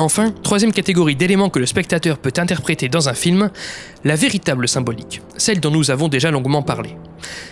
Enfin, 0.00 0.32
troisième 0.42 0.72
catégorie 0.72 1.14
d'éléments 1.14 1.50
que 1.50 1.58
le 1.58 1.66
spectateur 1.66 2.16
peut 2.16 2.32
interpréter 2.38 2.88
dans 2.88 3.10
un 3.10 3.12
film, 3.12 3.50
la 4.02 4.16
véritable 4.16 4.66
symbolique, 4.66 5.20
celle 5.36 5.60
dont 5.60 5.70
nous 5.70 5.90
avons 5.90 6.08
déjà 6.08 6.30
longuement 6.30 6.62
parlé. 6.62 6.96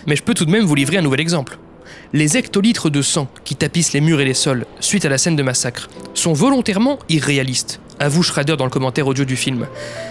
Mais 0.07 0.15
je 0.15 0.23
peux 0.23 0.33
tout 0.33 0.45
de 0.45 0.49
même 0.49 0.65
vous 0.65 0.73
livrer 0.73 0.97
un 0.97 1.03
nouvel 1.03 1.19
exemple. 1.19 1.59
Les 2.11 2.37
hectolitres 2.37 2.89
de 2.89 3.03
sang 3.03 3.27
qui 3.45 3.55
tapissent 3.55 3.93
les 3.93 4.01
murs 4.01 4.19
et 4.19 4.25
les 4.25 4.33
sols 4.33 4.65
suite 4.79 5.05
à 5.05 5.09
la 5.09 5.19
scène 5.19 5.35
de 5.35 5.43
massacre 5.43 5.89
sont 6.15 6.33
volontairement 6.33 6.97
irréalistes, 7.07 7.81
avoue 7.99 8.23
Schrader 8.23 8.57
dans 8.57 8.65
le 8.65 8.71
commentaire 8.71 9.05
audio 9.05 9.25
du 9.25 9.35
film, 9.35 9.67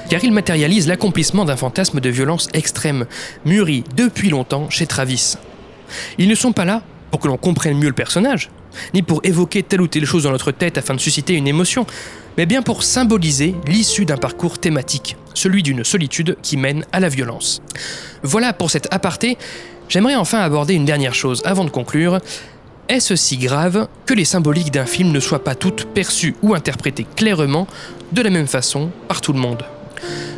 car 0.08 0.22
ils 0.22 0.32
matérialisent 0.32 0.86
l'accomplissement 0.86 1.44
d'un 1.44 1.56
fantasme 1.56 1.98
de 1.98 2.08
violence 2.08 2.46
extrême, 2.54 3.06
mûri 3.46 3.82
depuis 3.96 4.30
longtemps 4.30 4.70
chez 4.70 4.86
Travis. 4.86 5.34
Ils 6.18 6.28
ne 6.28 6.36
sont 6.36 6.52
pas 6.52 6.64
là 6.64 6.82
pour 7.10 7.18
que 7.18 7.26
l'on 7.26 7.36
comprenne 7.36 7.78
mieux 7.78 7.88
le 7.88 7.94
personnage, 7.94 8.50
ni 8.94 9.02
pour 9.02 9.20
évoquer 9.24 9.62
telle 9.62 9.80
ou 9.80 9.86
telle 9.86 10.04
chose 10.04 10.24
dans 10.24 10.30
notre 10.30 10.52
tête 10.52 10.78
afin 10.78 10.94
de 10.94 11.00
susciter 11.00 11.34
une 11.34 11.48
émotion, 11.48 11.86
mais 12.36 12.46
bien 12.46 12.62
pour 12.62 12.82
symboliser 12.82 13.54
l'issue 13.66 14.04
d'un 14.04 14.16
parcours 14.16 14.58
thématique, 14.58 15.16
celui 15.34 15.62
d'une 15.62 15.84
solitude 15.84 16.36
qui 16.42 16.56
mène 16.56 16.84
à 16.92 17.00
la 17.00 17.08
violence. 17.08 17.62
Voilà 18.22 18.52
pour 18.52 18.70
cet 18.70 18.92
aparté, 18.92 19.38
j'aimerais 19.88 20.16
enfin 20.16 20.40
aborder 20.40 20.74
une 20.74 20.84
dernière 20.84 21.14
chose 21.14 21.42
avant 21.44 21.64
de 21.64 21.70
conclure. 21.70 22.20
Est-ce 22.88 23.16
si 23.16 23.36
grave 23.36 23.88
que 24.06 24.14
les 24.14 24.24
symboliques 24.24 24.72
d'un 24.72 24.86
film 24.86 25.12
ne 25.12 25.20
soient 25.20 25.44
pas 25.44 25.54
toutes 25.54 25.84
perçues 25.86 26.36
ou 26.42 26.54
interprétées 26.54 27.06
clairement 27.16 27.66
de 28.12 28.22
la 28.22 28.30
même 28.30 28.46
façon 28.46 28.90
par 29.08 29.20
tout 29.20 29.32
le 29.32 29.40
monde? 29.40 29.64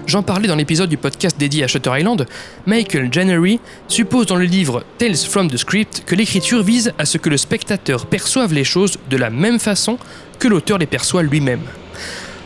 J'en 0.07 0.23
parlais 0.23 0.49
dans 0.49 0.57
l'épisode 0.57 0.89
du 0.89 0.97
podcast 0.97 1.37
dédié 1.39 1.65
à 1.65 1.69
Shutter 1.69 1.91
Island, 1.99 2.27
Michael 2.67 3.09
Janery 3.13 3.61
suppose 3.89 4.27
dans 4.27 4.37
le 4.37 4.45
livre 4.45 4.85
Tales 4.99 5.17
from 5.17 5.51
the 5.51 5.57
Script 5.57 6.03
que 6.05 6.15
l'écriture 6.15 6.63
vise 6.63 6.93
à 6.99 7.05
ce 7.05 7.19
que 7.19 7.29
le 7.29 7.37
spectateur 7.37 8.07
perçoive 8.07 8.53
les 8.53 8.65
choses 8.65 8.99
de 9.09 9.17
la 9.17 9.31
même 9.31 9.59
façon 9.59 9.99
que 10.39 10.49
l'auteur 10.49 10.79
les 10.79 10.87
perçoit 10.87 11.23
lui-même. 11.23 11.63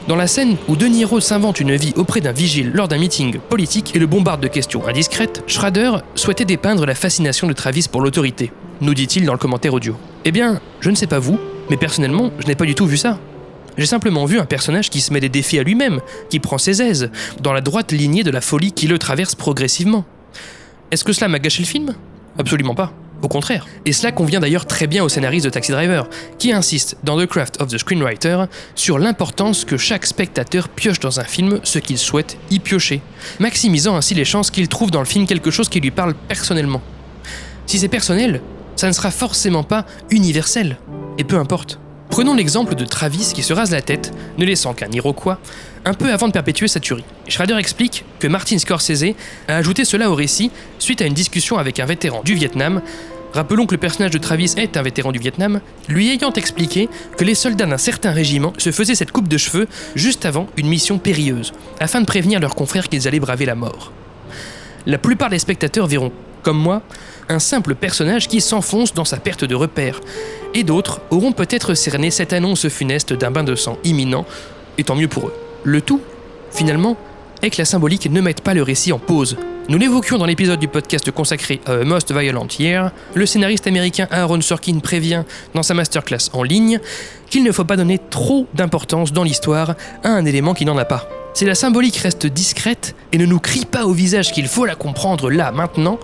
Dans 0.07 0.17
la 0.17 0.27
scène 0.27 0.57
où 0.69 0.77
De 0.77 0.85
Niro 0.87 1.19
s'invente 1.19 1.61
une 1.61 1.75
vie 1.77 1.95
auprès 1.97 2.21
d'un 2.21 2.33
vigile 2.33 2.73
lors 2.75 2.89
d'un 2.89 2.99
meeting 2.99 3.39
politique 3.39 3.97
et 3.97 3.99
le 3.99 4.07
bombarde 4.07 4.43
de 4.43 4.49
questions 4.49 4.87
indiscrètes, 4.87 5.43
Schrader 5.47 5.93
souhaitait 6.15 6.45
dépeindre 6.45 6.85
la 6.85 6.95
fascination 6.95 7.47
de 7.47 7.55
Travis 7.55 7.89
pour 7.91 8.03
l'autorité, 8.03 8.53
nous 8.83 8.93
dit-il 8.93 9.25
dans 9.25 9.33
le 9.33 9.39
commentaire 9.39 9.73
audio. 9.73 9.97
Eh 10.27 10.33
bien, 10.33 10.61
je 10.81 10.91
ne 10.91 10.95
sais 10.95 11.07
pas 11.07 11.19
vous, 11.21 11.39
mais 11.71 11.79
personnellement, 11.79 12.33
je 12.39 12.47
n'ai 12.47 12.55
pas 12.55 12.67
du 12.67 12.75
tout 12.75 12.87
vu 12.87 12.99
ça. 12.99 13.19
J'ai 13.77 13.87
simplement 13.87 14.25
vu 14.25 14.39
un 14.39 14.45
personnage 14.45 14.91
qui 14.91 15.01
se 15.01 15.13
met 15.13 15.21
des 15.21 15.29
défis 15.29 15.59
à 15.59 15.63
lui-même, 15.63 16.01
qui 16.31 16.39
prend 16.39 16.59
ses 16.59 16.81
aises, 16.81 17.11
dans 17.41 17.53
la 17.53 17.61
droite 17.61 17.93
lignée 17.93 18.23
de 18.23 18.31
la 18.31 18.41
folie 18.41 18.73
qui 18.73 18.87
le 18.87 18.99
traverse 18.99 19.35
progressivement. 19.35 20.05
Est-ce 20.91 21.03
que 21.03 21.13
cela 21.13 21.29
m'a 21.29 21.39
gâché 21.39 21.63
le 21.63 21.67
film? 21.67 21.95
Absolument 22.39 22.75
pas. 22.75 22.93
Au 23.23 23.29
contraire. 23.29 23.67
Et 23.85 23.93
cela 23.93 24.13
convient 24.13 24.39
d'ailleurs 24.39 24.67
très 24.67 24.87
bien 24.87 25.03
au 25.03 25.09
scénariste 25.09 25.47
de 25.47 25.51
Taxi 25.51 25.73
Driver, 25.73 26.09
qui 26.39 26.53
insiste 26.53 26.99
dans 27.05 27.19
The 27.19 27.27
Craft 27.27 27.61
of 27.61 27.69
the 27.69 27.79
Screenwriter 27.79 28.45
sur 28.75 28.99
l'importance 28.99 29.65
que 29.65 29.77
chaque 29.77 30.07
spectateur 30.07 30.69
pioche 30.69 31.01
dans 31.01 31.21
un 31.21 31.25
film 31.25 31.59
ce 31.65 31.79
qu'il 31.79 31.99
souhaite 31.99 32.37
y 32.51 32.61
piocher, 32.61 33.01
maximisant 33.41 33.97
ainsi 33.97 34.15
les 34.15 34.25
chances 34.25 34.51
qu'il 34.51 34.69
trouve 34.69 34.91
dans 34.91 35.01
le 35.01 35.07
film 35.07 35.27
quelque 35.27 35.51
chose 35.51 35.69
qui 35.69 35.81
lui 35.81 35.91
parle 35.91 36.15
personnellement. 36.29 36.83
Si 37.67 37.79
c'est 37.79 37.89
personnel, 37.89 38.43
ça 38.77 38.89
ne 38.89 38.93
sera 38.93 39.11
forcément 39.11 39.63
pas 39.63 39.87
universel, 40.11 40.79
et 41.17 41.25
peu 41.25 41.39
importe. 41.39 41.81
Prenons 42.11 42.35
l'exemple 42.35 42.75
de 42.75 42.85
Travis 42.85 43.33
qui 43.35 43.43
se 43.43 43.53
rase 43.53 43.73
la 43.73 43.83
tête, 43.83 44.13
ne 44.39 44.45
laissant 44.45 44.73
qu'un 44.73 44.91
Iroquois, 44.93 45.39
un 45.85 45.95
peu 45.95 46.13
avant 46.13 46.29
de 46.29 46.33
perpétuer 46.33 46.69
sa 46.69 46.81
tuerie. 46.81 47.05
Schrader 47.29 47.57
explique 47.57 48.05
que 48.21 48.29
Martin 48.29 48.59
Scorsese 48.59 49.15
a 49.49 49.57
ajouté 49.57 49.85
cela 49.85 50.11
au 50.11 50.15
récit 50.15 50.51
suite 50.79 51.03
à 51.03 51.07
une 51.07 51.15
discussion 51.15 51.59
avec 51.59 51.81
un 51.81 51.87
vétéran 51.87 52.23
du 52.25 52.35
Vietnam. 52.35 52.83
Rappelons 53.33 53.67
que 53.67 53.75
le 53.75 53.81
personnage 53.81 54.13
de 54.13 54.19
Travis 54.19 54.55
est 54.57 54.77
un 54.77 54.83
vétéran 54.83 55.11
du 55.11 55.19
Vietnam, 55.19 55.61
lui 55.89 56.11
ayant 56.11 56.33
expliqué 56.33 56.89
que 57.19 57.25
les 57.25 57.35
soldats 57.35 57.67
d'un 57.67 57.79
certain 57.79 58.13
régiment 58.13 58.53
se 58.59 58.71
faisaient 58.71 58.95
cette 58.95 59.11
coupe 59.11 59.27
de 59.27 59.37
cheveux 59.37 59.67
juste 59.97 60.25
avant 60.25 60.47
une 60.57 60.69
mission 60.69 60.99
périlleuse, 60.99 61.53
afin 61.81 62.01
de 62.01 62.07
prévenir 62.07 62.39
leurs 62.39 62.55
confrères 62.55 62.89
qu'ils 62.89 63.09
allaient 63.09 63.19
braver 63.19 63.45
la 63.45 63.57
mort. 63.57 63.93
La 64.87 64.99
plupart 64.99 65.31
des 65.31 65.41
spectateurs 65.41 65.89
verront, 65.89 66.13
comme 66.45 66.59
moi, 66.59 66.83
un 67.29 67.41
simple 67.41 67.75
personnage 67.75 68.29
qui 68.29 68.41
s'enfonce 68.41 68.95
dans 68.95 69.05
sa 69.05 69.17
perte 69.17 69.45
de 69.45 69.55
repère, 69.55 70.01
et 70.55 70.63
d'autres 70.63 71.01
auront 71.11 71.33
peut-être 71.33 71.75
cerné 71.75 72.13
cette 72.13 72.33
annonce 72.33 72.69
funeste 72.69 73.13
d'un 73.13 73.33
bain 73.33 73.43
de 73.43 73.57
sang 73.57 73.79
imminent, 73.83 74.25
et 74.79 74.85
tant 74.85 74.95
mieux 74.95 75.09
pour 75.09 75.29
eux. 75.29 75.35
Le 75.65 75.81
tout, 75.81 76.01
finalement, 76.53 76.97
est 77.43 77.51
que 77.51 77.59
la 77.59 77.65
symbolique 77.65 78.11
ne 78.11 78.21
mette 78.21 78.43
pas 78.43 78.55
le 78.55 78.63
récit 78.63 78.93
en 78.93 78.99
pause. 78.99 79.37
Nous 79.69 79.79
l'évoquions 79.79 80.19
dans 80.19 80.27
l'épisode 80.27 80.61
du 80.61 80.69
podcast 80.69 81.11
consacré 81.11 81.61
à 81.65 81.77
Most 81.85 82.13
Violent 82.13 82.47
Year, 82.59 82.93
le 83.15 83.25
scénariste 83.25 83.67
américain 83.67 84.07
Aaron 84.11 84.43
Sorkin 84.43 84.79
prévient 84.81 85.23
dans 85.55 85.63
sa 85.63 85.73
masterclass 85.73 86.29
en 86.35 86.43
ligne 86.43 86.81
qu'il 87.31 87.43
ne 87.43 87.51
faut 87.51 87.65
pas 87.65 87.77
donner 87.77 87.99
trop 88.11 88.47
d'importance 88.53 89.13
dans 89.13 89.25
l'histoire 89.25 89.75
à 90.03 90.11
un 90.11 90.27
élément 90.27 90.53
qui 90.53 90.67
n'en 90.67 90.77
a 90.77 90.85
pas. 90.85 91.09
Si 91.33 91.47
la 91.47 91.55
symbolique 91.55 91.97
reste 91.97 92.27
discrète 92.27 92.95
et 93.11 93.19
ne 93.19 93.27
nous 93.27 93.41
crie 93.41 93.65
pas 93.65 93.87
au 93.87 93.93
visage 93.93 94.33
qu'il 94.33 94.47
faut 94.47 94.67
la 94.67 94.75
comprendre 94.75 95.31
là, 95.31 95.51
maintenant, 95.51 95.99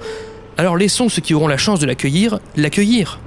alors 0.60 0.76
laissons 0.76 1.08
ceux 1.08 1.22
qui 1.22 1.32
auront 1.32 1.48
la 1.48 1.56
chance 1.56 1.80
de 1.80 1.86
l'accueillir 1.86 2.38
l'accueillir. 2.54 3.18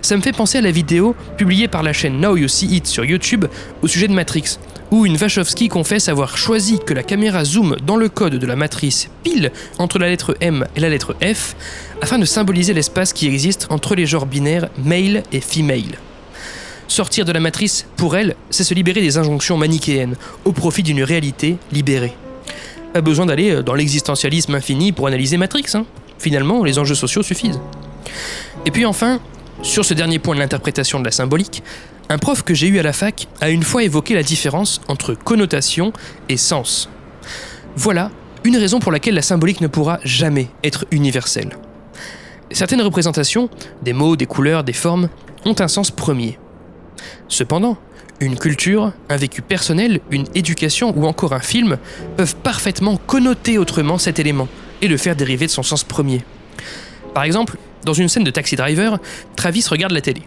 Ça 0.00 0.16
me 0.16 0.22
fait 0.22 0.32
penser 0.32 0.56
à 0.56 0.62
la 0.62 0.70
vidéo 0.70 1.14
publiée 1.36 1.68
par 1.68 1.82
la 1.82 1.92
chaîne 1.92 2.18
Now 2.18 2.38
You 2.38 2.48
See 2.48 2.64
It 2.74 2.86
sur 2.86 3.04
YouTube 3.04 3.44
au 3.82 3.86
sujet 3.86 4.08
de 4.08 4.14
Matrix, 4.14 4.56
où 4.90 5.04
une 5.04 5.18
Wachowski 5.18 5.68
confesse 5.68 6.08
avoir 6.08 6.38
choisi 6.38 6.78
que 6.78 6.94
la 6.94 7.02
caméra 7.02 7.44
zoome 7.44 7.76
dans 7.84 7.96
le 7.96 8.08
code 8.08 8.36
de 8.36 8.46
la 8.46 8.56
matrice 8.56 9.10
pile 9.22 9.52
entre 9.78 9.98
la 9.98 10.08
lettre 10.08 10.34
M 10.40 10.66
et 10.74 10.80
la 10.80 10.88
lettre 10.88 11.14
F, 11.22 11.56
afin 12.00 12.18
de 12.18 12.24
symboliser 12.24 12.72
l'espace 12.72 13.12
qui 13.12 13.26
existe 13.26 13.66
entre 13.68 13.94
les 13.94 14.06
genres 14.06 14.24
binaires 14.24 14.70
male 14.82 15.24
et 15.30 15.42
female. 15.42 15.98
Sortir 16.88 17.26
de 17.26 17.32
la 17.32 17.40
matrice, 17.40 17.86
pour 17.98 18.16
elle, 18.16 18.34
c'est 18.48 18.64
se 18.64 18.72
libérer 18.72 19.02
des 19.02 19.18
injonctions 19.18 19.58
manichéennes, 19.58 20.16
au 20.46 20.52
profit 20.52 20.82
d'une 20.82 21.02
réalité 21.02 21.58
libérée. 21.70 22.14
Pas 22.94 23.02
besoin 23.02 23.26
d'aller 23.26 23.62
dans 23.62 23.74
l'existentialisme 23.74 24.54
infini 24.54 24.92
pour 24.92 25.06
analyser 25.06 25.36
Matrix, 25.36 25.66
hein. 25.74 25.84
Finalement, 26.22 26.62
les 26.62 26.78
enjeux 26.78 26.94
sociaux 26.94 27.24
suffisent. 27.24 27.58
Et 28.64 28.70
puis 28.70 28.86
enfin, 28.86 29.20
sur 29.60 29.84
ce 29.84 29.92
dernier 29.92 30.20
point 30.20 30.36
de 30.36 30.40
l'interprétation 30.40 31.00
de 31.00 31.04
la 31.04 31.10
symbolique, 31.10 31.64
un 32.08 32.16
prof 32.16 32.44
que 32.44 32.54
j'ai 32.54 32.68
eu 32.68 32.78
à 32.78 32.84
la 32.84 32.92
fac 32.92 33.26
a 33.40 33.50
une 33.50 33.64
fois 33.64 33.82
évoqué 33.82 34.14
la 34.14 34.22
différence 34.22 34.80
entre 34.86 35.14
connotation 35.14 35.92
et 36.28 36.36
sens. 36.36 36.88
Voilà 37.74 38.12
une 38.44 38.56
raison 38.56 38.78
pour 38.78 38.92
laquelle 38.92 39.16
la 39.16 39.22
symbolique 39.22 39.60
ne 39.60 39.66
pourra 39.66 39.98
jamais 40.04 40.46
être 40.62 40.86
universelle. 40.92 41.56
Certaines 42.52 42.82
représentations, 42.82 43.50
des 43.82 43.92
mots, 43.92 44.14
des 44.14 44.26
couleurs, 44.26 44.62
des 44.62 44.72
formes, 44.72 45.08
ont 45.44 45.56
un 45.58 45.68
sens 45.68 45.90
premier. 45.90 46.38
Cependant, 47.26 47.78
une 48.20 48.38
culture, 48.38 48.92
un 49.08 49.16
vécu 49.16 49.42
personnel, 49.42 49.98
une 50.12 50.26
éducation 50.36 50.96
ou 50.96 51.04
encore 51.04 51.32
un 51.32 51.40
film 51.40 51.78
peuvent 52.16 52.36
parfaitement 52.36 52.96
connoter 53.08 53.58
autrement 53.58 53.98
cet 53.98 54.20
élément 54.20 54.46
et 54.82 54.88
le 54.88 54.98
faire 54.98 55.16
dériver 55.16 55.46
de 55.46 55.50
son 55.50 55.62
sens 55.62 55.84
premier. 55.84 56.22
Par 57.14 57.24
exemple, 57.24 57.56
dans 57.84 57.94
une 57.94 58.08
scène 58.08 58.24
de 58.24 58.30
Taxi 58.30 58.56
Driver, 58.56 58.98
Travis 59.36 59.64
regarde 59.68 59.92
la 59.92 60.00
télé. 60.00 60.22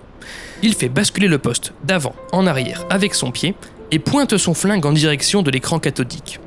Il 0.63 0.73
fait 0.73 0.89
basculer 0.89 1.27
le 1.27 1.37
poste 1.37 1.73
d'avant 1.83 2.15
en 2.31 2.47
arrière 2.47 2.85
avec 2.89 3.13
son 3.13 3.31
pied 3.31 3.53
et 3.91 3.99
pointe 3.99 4.37
son 4.37 4.53
flingue 4.53 4.85
en 4.85 4.91
direction 4.91 5.43
de 5.43 5.51
l'écran 5.51 5.79
cathodique. 5.79 6.39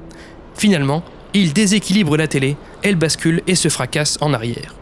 Finalement, 0.57 1.05
il 1.35 1.53
déséquilibre 1.53 2.17
la 2.17 2.27
télé, 2.27 2.57
elle 2.83 2.97
bascule 2.97 3.43
et 3.47 3.55
se 3.55 3.69
fracasse 3.69 4.19
en 4.21 4.33
arrière. 4.33 4.75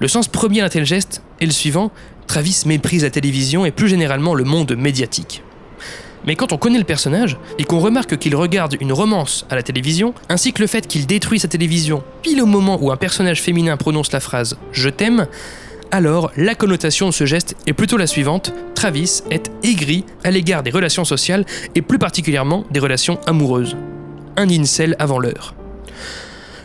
Le 0.00 0.08
sens 0.08 0.28
premier 0.28 0.62
d'un 0.62 0.68
tel 0.68 0.84
geste 0.84 1.22
est 1.40 1.46
le 1.46 1.52
suivant 1.52 1.92
Travis 2.26 2.62
méprise 2.64 3.02
la 3.02 3.10
télévision 3.10 3.66
et 3.66 3.72
plus 3.72 3.88
généralement 3.88 4.34
le 4.34 4.44
monde 4.44 4.76
médiatique. 4.76 5.42
Mais 6.26 6.36
quand 6.36 6.52
on 6.52 6.58
connaît 6.58 6.78
le 6.78 6.84
personnage 6.84 7.36
et 7.58 7.64
qu'on 7.64 7.78
remarque 7.78 8.18
qu'il 8.18 8.36
regarde 8.36 8.76
une 8.80 8.92
romance 8.92 9.46
à 9.50 9.54
la 9.56 9.62
télévision, 9.62 10.14
ainsi 10.28 10.52
que 10.52 10.62
le 10.62 10.66
fait 10.66 10.86
qu'il 10.86 11.06
détruit 11.06 11.40
sa 11.40 11.48
télévision 11.48 12.02
pile 12.22 12.42
au 12.42 12.46
moment 12.46 12.78
où 12.80 12.90
un 12.90 12.96
personnage 12.96 13.40
féminin 13.40 13.76
prononce 13.76 14.12
la 14.12 14.20
phrase 14.20 14.56
Je 14.72 14.88
t'aime, 14.88 15.26
alors 15.90 16.30
la 16.36 16.54
connotation 16.54 17.06
de 17.06 17.12
ce 17.12 17.26
geste 17.26 17.56
est 17.66 17.72
plutôt 17.72 17.96
la 17.96 18.06
suivante. 18.06 18.52
Travis 18.74 19.22
est 19.30 19.50
aigri 19.62 20.04
à 20.24 20.30
l'égard 20.30 20.62
des 20.62 20.70
relations 20.70 21.04
sociales 21.04 21.44
et 21.74 21.82
plus 21.82 21.98
particulièrement 21.98 22.64
des 22.70 22.80
relations 22.80 23.18
amoureuses. 23.26 23.76
Un 24.36 24.48
incel 24.48 24.96
avant 24.98 25.18
l'heure. 25.18 25.54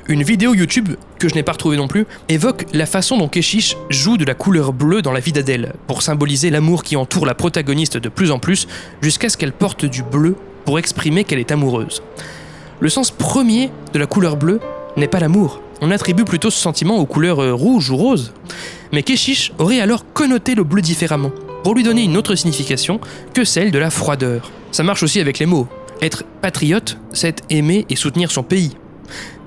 Une 0.08 0.22
vidéo 0.22 0.54
YouTube, 0.54 0.90
que 1.18 1.28
je 1.28 1.34
n'ai 1.34 1.42
pas 1.42 1.54
retrouvée 1.54 1.78
non 1.78 1.88
plus, 1.88 2.06
évoque 2.30 2.66
la 2.74 2.86
façon 2.86 3.18
dont 3.18 3.28
Keshish 3.28 3.76
joue 3.90 4.18
de 4.18 4.26
la 4.26 4.36
couleur 4.36 4.72
bleue 4.72 5.02
dans 5.02 5.12
la 5.12 5.20
vie 5.20 5.32
d'Adèle, 5.32 5.74
pour 5.88 6.04
symboliser 6.04 6.52
l'amour 6.52 6.84
qui 6.84 6.96
entoure 6.96 7.26
la 7.26 7.34
protagoniste 7.34 7.98
de 7.98 8.10
plus 8.10 8.30
en 8.30 8.38
plus, 8.38 8.68
jusqu'à 9.02 9.30
ce 9.30 9.38
qu'elle 9.38 9.52
porte 9.52 9.84
du 9.84 10.04
bleu 10.04 10.36
pour 10.64 10.78
exprimer 10.78 11.24
qu'elle 11.24 11.40
est 11.40 11.52
amoureuse. 11.52 12.04
Le 12.82 12.90
sens 12.90 13.10
premier 13.10 13.72
de 13.94 14.00
la 14.00 14.06
couleur 14.06 14.38
bleue 14.38 14.60
n'est 14.96 15.08
pas 15.08 15.20
l'amour. 15.20 15.60
On 15.82 15.90
attribue 15.90 16.24
plutôt 16.24 16.52
ce 16.52 16.60
sentiment 16.60 16.98
aux 17.00 17.08
couleurs 17.08 17.42
euh, 17.42 17.54
rouge 17.54 17.90
ou 17.90 17.98
rose. 17.98 18.32
Mais 18.92 19.02
Keshish 19.02 19.54
aurait 19.58 19.80
alors 19.80 20.06
connoté 20.14 20.54
le 20.54 20.64
bleu 20.64 20.84
différemment, 20.84 21.32
pour 21.64 21.74
lui 21.74 21.82
donner 21.82 22.04
une 22.04 22.16
autre 22.16 22.36
signification 22.36 23.00
que 23.34 23.44
celle 23.44 23.72
de 23.72 23.80
la 23.80 23.90
froideur. 23.90 24.52
Ça 24.72 24.84
marche 24.84 25.02
aussi 25.02 25.20
avec 25.20 25.40
les 25.40 25.48
mots. 25.48 25.68
Être 26.00 26.26
patriote, 26.44 27.00
c'est 27.12 27.42
aimer 27.50 27.88
et 27.90 27.96
soutenir 27.96 28.30
son 28.30 28.44
pays. 28.44 28.78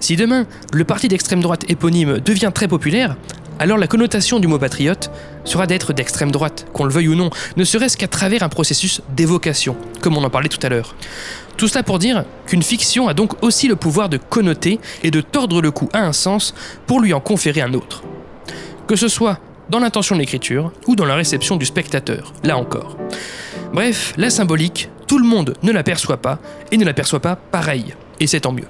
Si 0.00 0.16
demain, 0.16 0.46
le 0.72 0.84
parti 0.84 1.08
d'extrême 1.08 1.40
droite 1.40 1.64
éponyme 1.68 2.20
devient 2.20 2.50
très 2.54 2.68
populaire, 2.68 3.16
alors 3.58 3.78
la 3.78 3.88
connotation 3.88 4.38
du 4.38 4.46
mot 4.46 4.58
patriote 4.58 5.10
sera 5.44 5.66
d'être 5.66 5.92
d'extrême 5.92 6.30
droite, 6.30 6.66
qu'on 6.72 6.84
le 6.84 6.92
veuille 6.92 7.08
ou 7.08 7.14
non, 7.14 7.30
ne 7.56 7.64
serait-ce 7.64 7.96
qu'à 7.96 8.06
travers 8.06 8.42
un 8.42 8.48
processus 8.48 9.00
d'évocation, 9.16 9.76
comme 10.00 10.16
on 10.16 10.22
en 10.22 10.30
parlait 10.30 10.48
tout 10.48 10.64
à 10.64 10.68
l'heure. 10.68 10.94
Tout 11.56 11.66
cela 11.66 11.82
pour 11.82 11.98
dire 11.98 12.24
qu'une 12.46 12.62
fiction 12.62 13.08
a 13.08 13.14
donc 13.14 13.42
aussi 13.42 13.66
le 13.66 13.74
pouvoir 13.74 14.08
de 14.08 14.16
connoter 14.16 14.78
et 15.02 15.10
de 15.10 15.20
tordre 15.20 15.60
le 15.60 15.72
cou 15.72 15.88
à 15.92 16.00
un 16.00 16.12
sens 16.12 16.54
pour 16.86 17.00
lui 17.00 17.12
en 17.12 17.20
conférer 17.20 17.60
un 17.60 17.74
autre. 17.74 18.04
Que 18.86 18.94
ce 18.94 19.08
soit 19.08 19.40
dans 19.68 19.80
l'intention 19.80 20.14
de 20.14 20.20
l'écriture 20.20 20.72
ou 20.86 20.94
dans 20.94 21.04
la 21.04 21.16
réception 21.16 21.56
du 21.56 21.66
spectateur, 21.66 22.32
là 22.44 22.56
encore. 22.56 22.96
Bref, 23.72 24.14
la 24.16 24.30
symbolique, 24.30 24.88
tout 25.08 25.18
le 25.18 25.26
monde 25.26 25.54
ne 25.62 25.72
l'aperçoit 25.72 26.18
pas 26.18 26.38
et 26.70 26.76
ne 26.76 26.84
l'aperçoit 26.84 27.20
pas 27.20 27.34
pareil, 27.34 27.94
et 28.20 28.26
c'est 28.28 28.40
tant 28.40 28.52
mieux. 28.52 28.68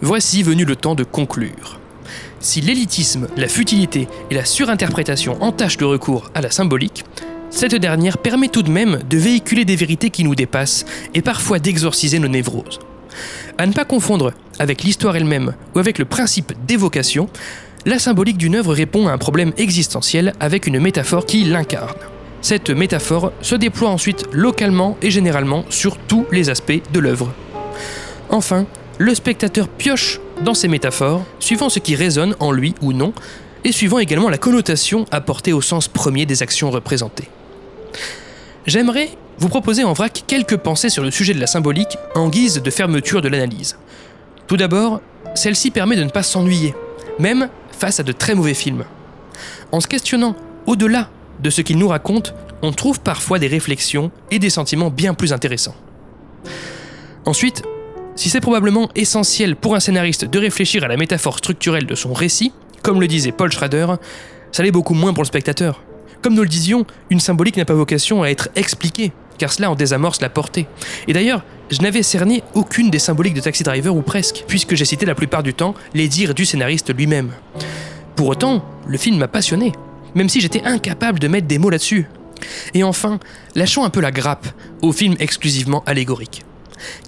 Voici 0.00 0.42
venu 0.42 0.64
le 0.64 0.76
temps 0.76 0.94
de 0.94 1.04
conclure. 1.04 1.78
Si 2.40 2.60
l'élitisme, 2.60 3.28
la 3.36 3.48
futilité 3.48 4.08
et 4.30 4.34
la 4.34 4.44
surinterprétation 4.44 5.42
entachent 5.42 5.80
le 5.80 5.86
recours 5.86 6.30
à 6.34 6.40
la 6.40 6.50
symbolique, 6.50 7.04
cette 7.50 7.74
dernière 7.74 8.18
permet 8.18 8.48
tout 8.48 8.62
de 8.62 8.70
même 8.70 9.00
de 9.08 9.16
véhiculer 9.16 9.64
des 9.64 9.76
vérités 9.76 10.10
qui 10.10 10.24
nous 10.24 10.34
dépassent 10.34 10.84
et 11.14 11.22
parfois 11.22 11.58
d'exorciser 11.58 12.18
nos 12.18 12.28
névroses. 12.28 12.80
À 13.56 13.66
ne 13.66 13.72
pas 13.72 13.84
confondre 13.84 14.32
avec 14.58 14.82
l'histoire 14.82 15.16
elle-même 15.16 15.54
ou 15.74 15.78
avec 15.78 15.98
le 15.98 16.04
principe 16.04 16.52
d'évocation, 16.66 17.28
la 17.86 17.98
symbolique 17.98 18.38
d'une 18.38 18.56
œuvre 18.56 18.74
répond 18.74 19.06
à 19.06 19.12
un 19.12 19.18
problème 19.18 19.52
existentiel 19.56 20.32
avec 20.40 20.66
une 20.66 20.80
métaphore 20.80 21.26
qui 21.26 21.44
l'incarne. 21.44 21.94
Cette 22.42 22.70
métaphore 22.70 23.32
se 23.40 23.54
déploie 23.54 23.90
ensuite 23.90 24.26
localement 24.32 24.98
et 25.00 25.10
généralement 25.10 25.64
sur 25.70 25.96
tous 25.96 26.26
les 26.32 26.50
aspects 26.50 26.82
de 26.92 26.98
l'œuvre. 26.98 27.32
Enfin, 28.28 28.66
le 28.98 29.14
spectateur 29.14 29.68
pioche 29.68 30.20
dans 30.42 30.54
ces 30.54 30.68
métaphores, 30.68 31.24
suivant 31.40 31.68
ce 31.68 31.78
qui 31.78 31.94
résonne 31.96 32.36
en 32.40 32.52
lui 32.52 32.74
ou 32.80 32.92
non, 32.92 33.12
et 33.64 33.72
suivant 33.72 33.98
également 33.98 34.28
la 34.28 34.38
connotation 34.38 35.06
apportée 35.10 35.52
au 35.52 35.62
sens 35.62 35.88
premier 35.88 36.26
des 36.26 36.42
actions 36.42 36.70
représentées. 36.70 37.28
J'aimerais 38.66 39.10
vous 39.38 39.48
proposer 39.48 39.84
en 39.84 39.92
vrac 39.92 40.24
quelques 40.26 40.56
pensées 40.56 40.90
sur 40.90 41.02
le 41.02 41.10
sujet 41.10 41.34
de 41.34 41.40
la 41.40 41.46
symbolique 41.46 41.96
en 42.14 42.28
guise 42.28 42.62
de 42.62 42.70
fermeture 42.70 43.22
de 43.22 43.28
l'analyse. 43.28 43.76
Tout 44.46 44.56
d'abord, 44.56 45.00
celle-ci 45.34 45.70
permet 45.70 45.96
de 45.96 46.04
ne 46.04 46.10
pas 46.10 46.22
s'ennuyer, 46.22 46.74
même 47.18 47.48
face 47.72 48.00
à 48.00 48.02
de 48.02 48.12
très 48.12 48.34
mauvais 48.34 48.54
films. 48.54 48.84
En 49.72 49.80
se 49.80 49.88
questionnant 49.88 50.36
au-delà 50.66 51.08
de 51.42 51.50
ce 51.50 51.62
qu'ils 51.62 51.78
nous 51.78 51.88
racontent, 51.88 52.30
on 52.62 52.72
trouve 52.72 53.00
parfois 53.00 53.38
des 53.38 53.48
réflexions 53.48 54.10
et 54.30 54.38
des 54.38 54.50
sentiments 54.50 54.90
bien 54.90 55.14
plus 55.14 55.32
intéressants. 55.32 55.74
Ensuite, 57.26 57.62
si 58.16 58.30
c'est 58.30 58.40
probablement 58.40 58.90
essentiel 58.94 59.56
pour 59.56 59.74
un 59.74 59.80
scénariste 59.80 60.24
de 60.24 60.38
réfléchir 60.38 60.84
à 60.84 60.88
la 60.88 60.96
métaphore 60.96 61.38
structurelle 61.38 61.86
de 61.86 61.94
son 61.94 62.12
récit, 62.12 62.52
comme 62.82 63.00
le 63.00 63.08
disait 63.08 63.32
Paul 63.32 63.50
Schrader, 63.50 63.86
ça 64.52 64.62
l'est 64.62 64.70
beaucoup 64.70 64.94
moins 64.94 65.12
pour 65.12 65.22
le 65.22 65.28
spectateur. 65.28 65.82
Comme 66.22 66.34
nous 66.34 66.42
le 66.42 66.48
disions, 66.48 66.86
une 67.10 67.20
symbolique 67.20 67.56
n'a 67.56 67.64
pas 67.64 67.74
vocation 67.74 68.22
à 68.22 68.28
être 68.28 68.48
expliquée, 68.56 69.12
car 69.36 69.52
cela 69.52 69.70
en 69.70 69.74
désamorce 69.74 70.20
la 70.20 70.28
portée. 70.28 70.66
Et 71.08 71.12
d'ailleurs, 71.12 71.44
je 71.70 71.82
n'avais 71.82 72.02
cerné 72.02 72.42
aucune 72.54 72.90
des 72.90 72.98
symboliques 72.98 73.34
de 73.34 73.40
Taxi 73.40 73.62
Driver 73.62 73.94
ou 73.94 74.02
presque, 74.02 74.44
puisque 74.46 74.74
j'ai 74.74 74.84
cité 74.84 75.06
la 75.06 75.14
plupart 75.14 75.42
du 75.42 75.54
temps 75.54 75.74
les 75.92 76.08
dires 76.08 76.34
du 76.34 76.44
scénariste 76.44 76.94
lui-même. 76.94 77.32
Pour 78.16 78.28
autant, 78.28 78.64
le 78.86 78.96
film 78.96 79.18
m'a 79.18 79.28
passionné, 79.28 79.72
même 80.14 80.28
si 80.28 80.40
j'étais 80.40 80.62
incapable 80.64 81.18
de 81.18 81.28
mettre 81.28 81.48
des 81.48 81.58
mots 81.58 81.70
là-dessus. 81.70 82.06
Et 82.74 82.84
enfin, 82.84 83.18
lâchons 83.54 83.84
un 83.84 83.90
peu 83.90 84.00
la 84.00 84.12
grappe 84.12 84.46
au 84.82 84.92
film 84.92 85.16
exclusivement 85.18 85.82
allégorique. 85.84 86.42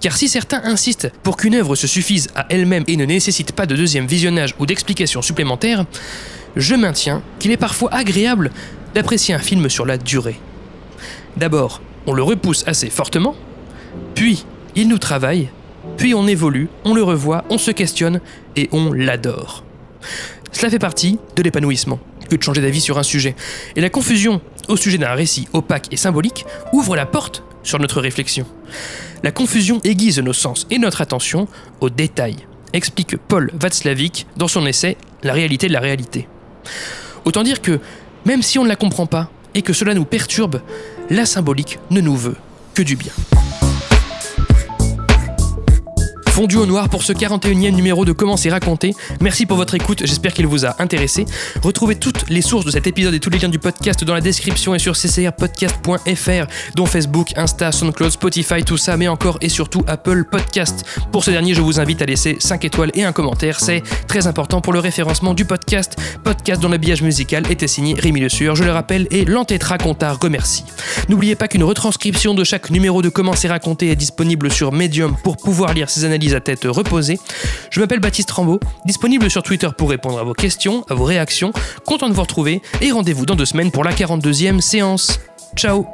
Car 0.01 0.15
si 0.15 0.29
certains 0.29 0.61
insistent 0.63 1.11
pour 1.23 1.37
qu'une 1.37 1.55
œuvre 1.55 1.75
se 1.75 1.87
suffise 1.87 2.29
à 2.35 2.45
elle-même 2.49 2.83
et 2.87 2.97
ne 2.97 3.05
nécessite 3.05 3.51
pas 3.51 3.65
de 3.65 3.75
deuxième 3.75 4.07
visionnage 4.07 4.55
ou 4.59 4.65
d'explication 4.65 5.21
supplémentaire, 5.21 5.85
je 6.55 6.75
maintiens 6.75 7.21
qu'il 7.39 7.51
est 7.51 7.57
parfois 7.57 7.93
agréable 7.93 8.51
d'apprécier 8.93 9.33
un 9.33 9.39
film 9.39 9.69
sur 9.69 9.85
la 9.85 9.97
durée. 9.97 10.39
D'abord, 11.35 11.81
on 12.05 12.13
le 12.13 12.23
repousse 12.23 12.63
assez 12.67 12.89
fortement, 12.89 13.35
puis 14.15 14.45
il 14.75 14.87
nous 14.87 14.97
travaille, 14.97 15.49
puis 15.97 16.13
on 16.13 16.27
évolue, 16.27 16.69
on 16.83 16.93
le 16.93 17.03
revoit, 17.03 17.45
on 17.49 17.57
se 17.57 17.71
questionne 17.71 18.21
et 18.55 18.69
on 18.71 18.91
l'adore. 18.91 19.63
Cela 20.51 20.71
fait 20.71 20.79
partie 20.79 21.19
de 21.35 21.43
l'épanouissement 21.43 21.99
que 22.29 22.35
de 22.35 22.43
changer 22.43 22.61
d'avis 22.61 22.81
sur 22.81 22.97
un 22.97 23.03
sujet. 23.03 23.35
Et 23.75 23.81
la 23.81 23.89
confusion 23.89 24.41
au 24.67 24.75
sujet 24.75 24.97
d'un 24.97 25.13
récit 25.13 25.47
opaque 25.53 25.87
et 25.91 25.97
symbolique 25.97 26.45
ouvre 26.73 26.95
la 26.95 27.05
porte 27.05 27.43
sur 27.63 27.79
notre 27.79 28.01
réflexion. 28.01 28.45
La 29.23 29.31
confusion 29.31 29.81
aiguise 29.83 30.19
nos 30.19 30.33
sens 30.33 30.67
et 30.69 30.77
notre 30.77 31.01
attention 31.01 31.47
aux 31.81 31.89
détails, 31.89 32.37
explique 32.73 33.17
Paul 33.17 33.51
Václavic 33.53 34.27
dans 34.37 34.47
son 34.47 34.65
essai 34.65 34.97
La 35.23 35.33
réalité 35.33 35.67
de 35.67 35.73
la 35.73 35.79
réalité. 35.79 36.27
Autant 37.25 37.43
dire 37.43 37.61
que, 37.61 37.79
même 38.25 38.43
si 38.43 38.59
on 38.59 38.63
ne 38.63 38.69
la 38.69 38.75
comprend 38.75 39.05
pas 39.05 39.29
et 39.55 39.61
que 39.61 39.73
cela 39.73 39.93
nous 39.93 40.05
perturbe, 40.05 40.61
la 41.09 41.25
symbolique 41.25 41.79
ne 41.89 42.01
nous 42.01 42.15
veut 42.15 42.35
que 42.73 42.83
du 42.83 42.95
bien 42.95 43.13
fondu 46.37 46.57
au 46.57 46.67
noir 46.67 46.87
pour 46.87 47.01
ce 47.01 47.13
41e 47.13 47.71
numéro 47.71 48.05
de 48.05 48.11
Comment 48.11 48.37
c'est 48.37 48.51
raconté. 48.51 48.93
Merci 49.21 49.47
pour 49.47 49.57
votre 49.57 49.73
écoute, 49.73 50.03
j'espère 50.05 50.33
qu'il 50.33 50.45
vous 50.45 50.67
a 50.67 50.75
intéressé. 50.77 51.25
Retrouvez 51.63 51.95
toutes 51.95 52.29
les 52.29 52.43
sources 52.43 52.63
de 52.63 52.69
cet 52.69 52.85
épisode 52.85 53.15
et 53.15 53.19
tous 53.19 53.31
les 53.31 53.39
liens 53.39 53.49
du 53.49 53.57
podcast 53.57 54.03
dans 54.03 54.13
la 54.13 54.21
description 54.21 54.75
et 54.75 54.77
sur 54.77 54.93
ccrpodcast.fr, 54.93 56.45
dont 56.75 56.85
Facebook, 56.85 57.29
Insta, 57.37 57.71
SoundCloud, 57.71 58.11
Spotify, 58.11 58.63
tout 58.63 58.77
ça, 58.77 58.97
mais 58.97 59.07
encore 59.07 59.39
et 59.41 59.49
surtout 59.49 59.83
Apple 59.87 60.25
Podcast. 60.25 60.85
Pour 61.11 61.23
ce 61.23 61.31
dernier, 61.31 61.55
je 61.55 61.61
vous 61.61 61.79
invite 61.79 62.03
à 62.03 62.05
laisser 62.05 62.37
5 62.39 62.65
étoiles 62.65 62.91
et 62.93 63.03
un 63.03 63.13
commentaire, 63.13 63.59
c'est 63.59 63.81
très 64.07 64.27
important 64.27 64.61
pour 64.61 64.73
le 64.73 64.79
référencement 64.79 65.33
du 65.33 65.45
podcast, 65.45 65.95
podcast 66.23 66.61
dont 66.61 66.69
l'habillage 66.69 67.01
musical 67.01 67.51
était 67.51 67.67
signé 67.67 67.95
Rémi 67.95 68.19
Le 68.19 68.29
Sueur, 68.29 68.55
je 68.55 68.63
le 68.63 68.71
rappelle, 68.71 69.07
et 69.09 69.25
l'entêtra 69.25 69.79
Contard 69.79 70.19
remercie. 70.21 70.65
N'oubliez 71.09 71.33
pas 71.33 71.47
qu'une 71.47 71.63
retranscription 71.63 72.35
de 72.35 72.43
chaque 72.43 72.69
numéro 72.69 73.01
de 73.01 73.09
Comment 73.09 73.33
c'est 73.33 73.47
raconté 73.47 73.89
est 73.89 73.95
disponible 73.95 74.51
sur 74.51 74.71
Medium 74.71 75.15
pour 75.23 75.37
pouvoir 75.37 75.73
lire 75.73 75.89
ces 75.89 76.05
analyses 76.05 76.26
à 76.35 76.39
tête 76.39 76.65
reposée. 76.65 77.19
Je 77.69 77.79
m'appelle 77.79 77.99
Baptiste 77.99 78.31
Rambaud, 78.31 78.59
disponible 78.85 79.29
sur 79.29 79.43
Twitter 79.43 79.69
pour 79.77 79.89
répondre 79.89 80.19
à 80.19 80.23
vos 80.23 80.33
questions, 80.33 80.85
à 80.89 80.93
vos 80.93 81.05
réactions. 81.05 81.53
Content 81.85 82.09
de 82.09 82.13
vous 82.13 82.21
retrouver 82.21 82.61
et 82.81 82.91
rendez-vous 82.91 83.25
dans 83.25 83.35
deux 83.35 83.45
semaines 83.45 83.71
pour 83.71 83.83
la 83.83 83.91
42e 83.91 84.61
séance. 84.61 85.19
Ciao 85.55 85.87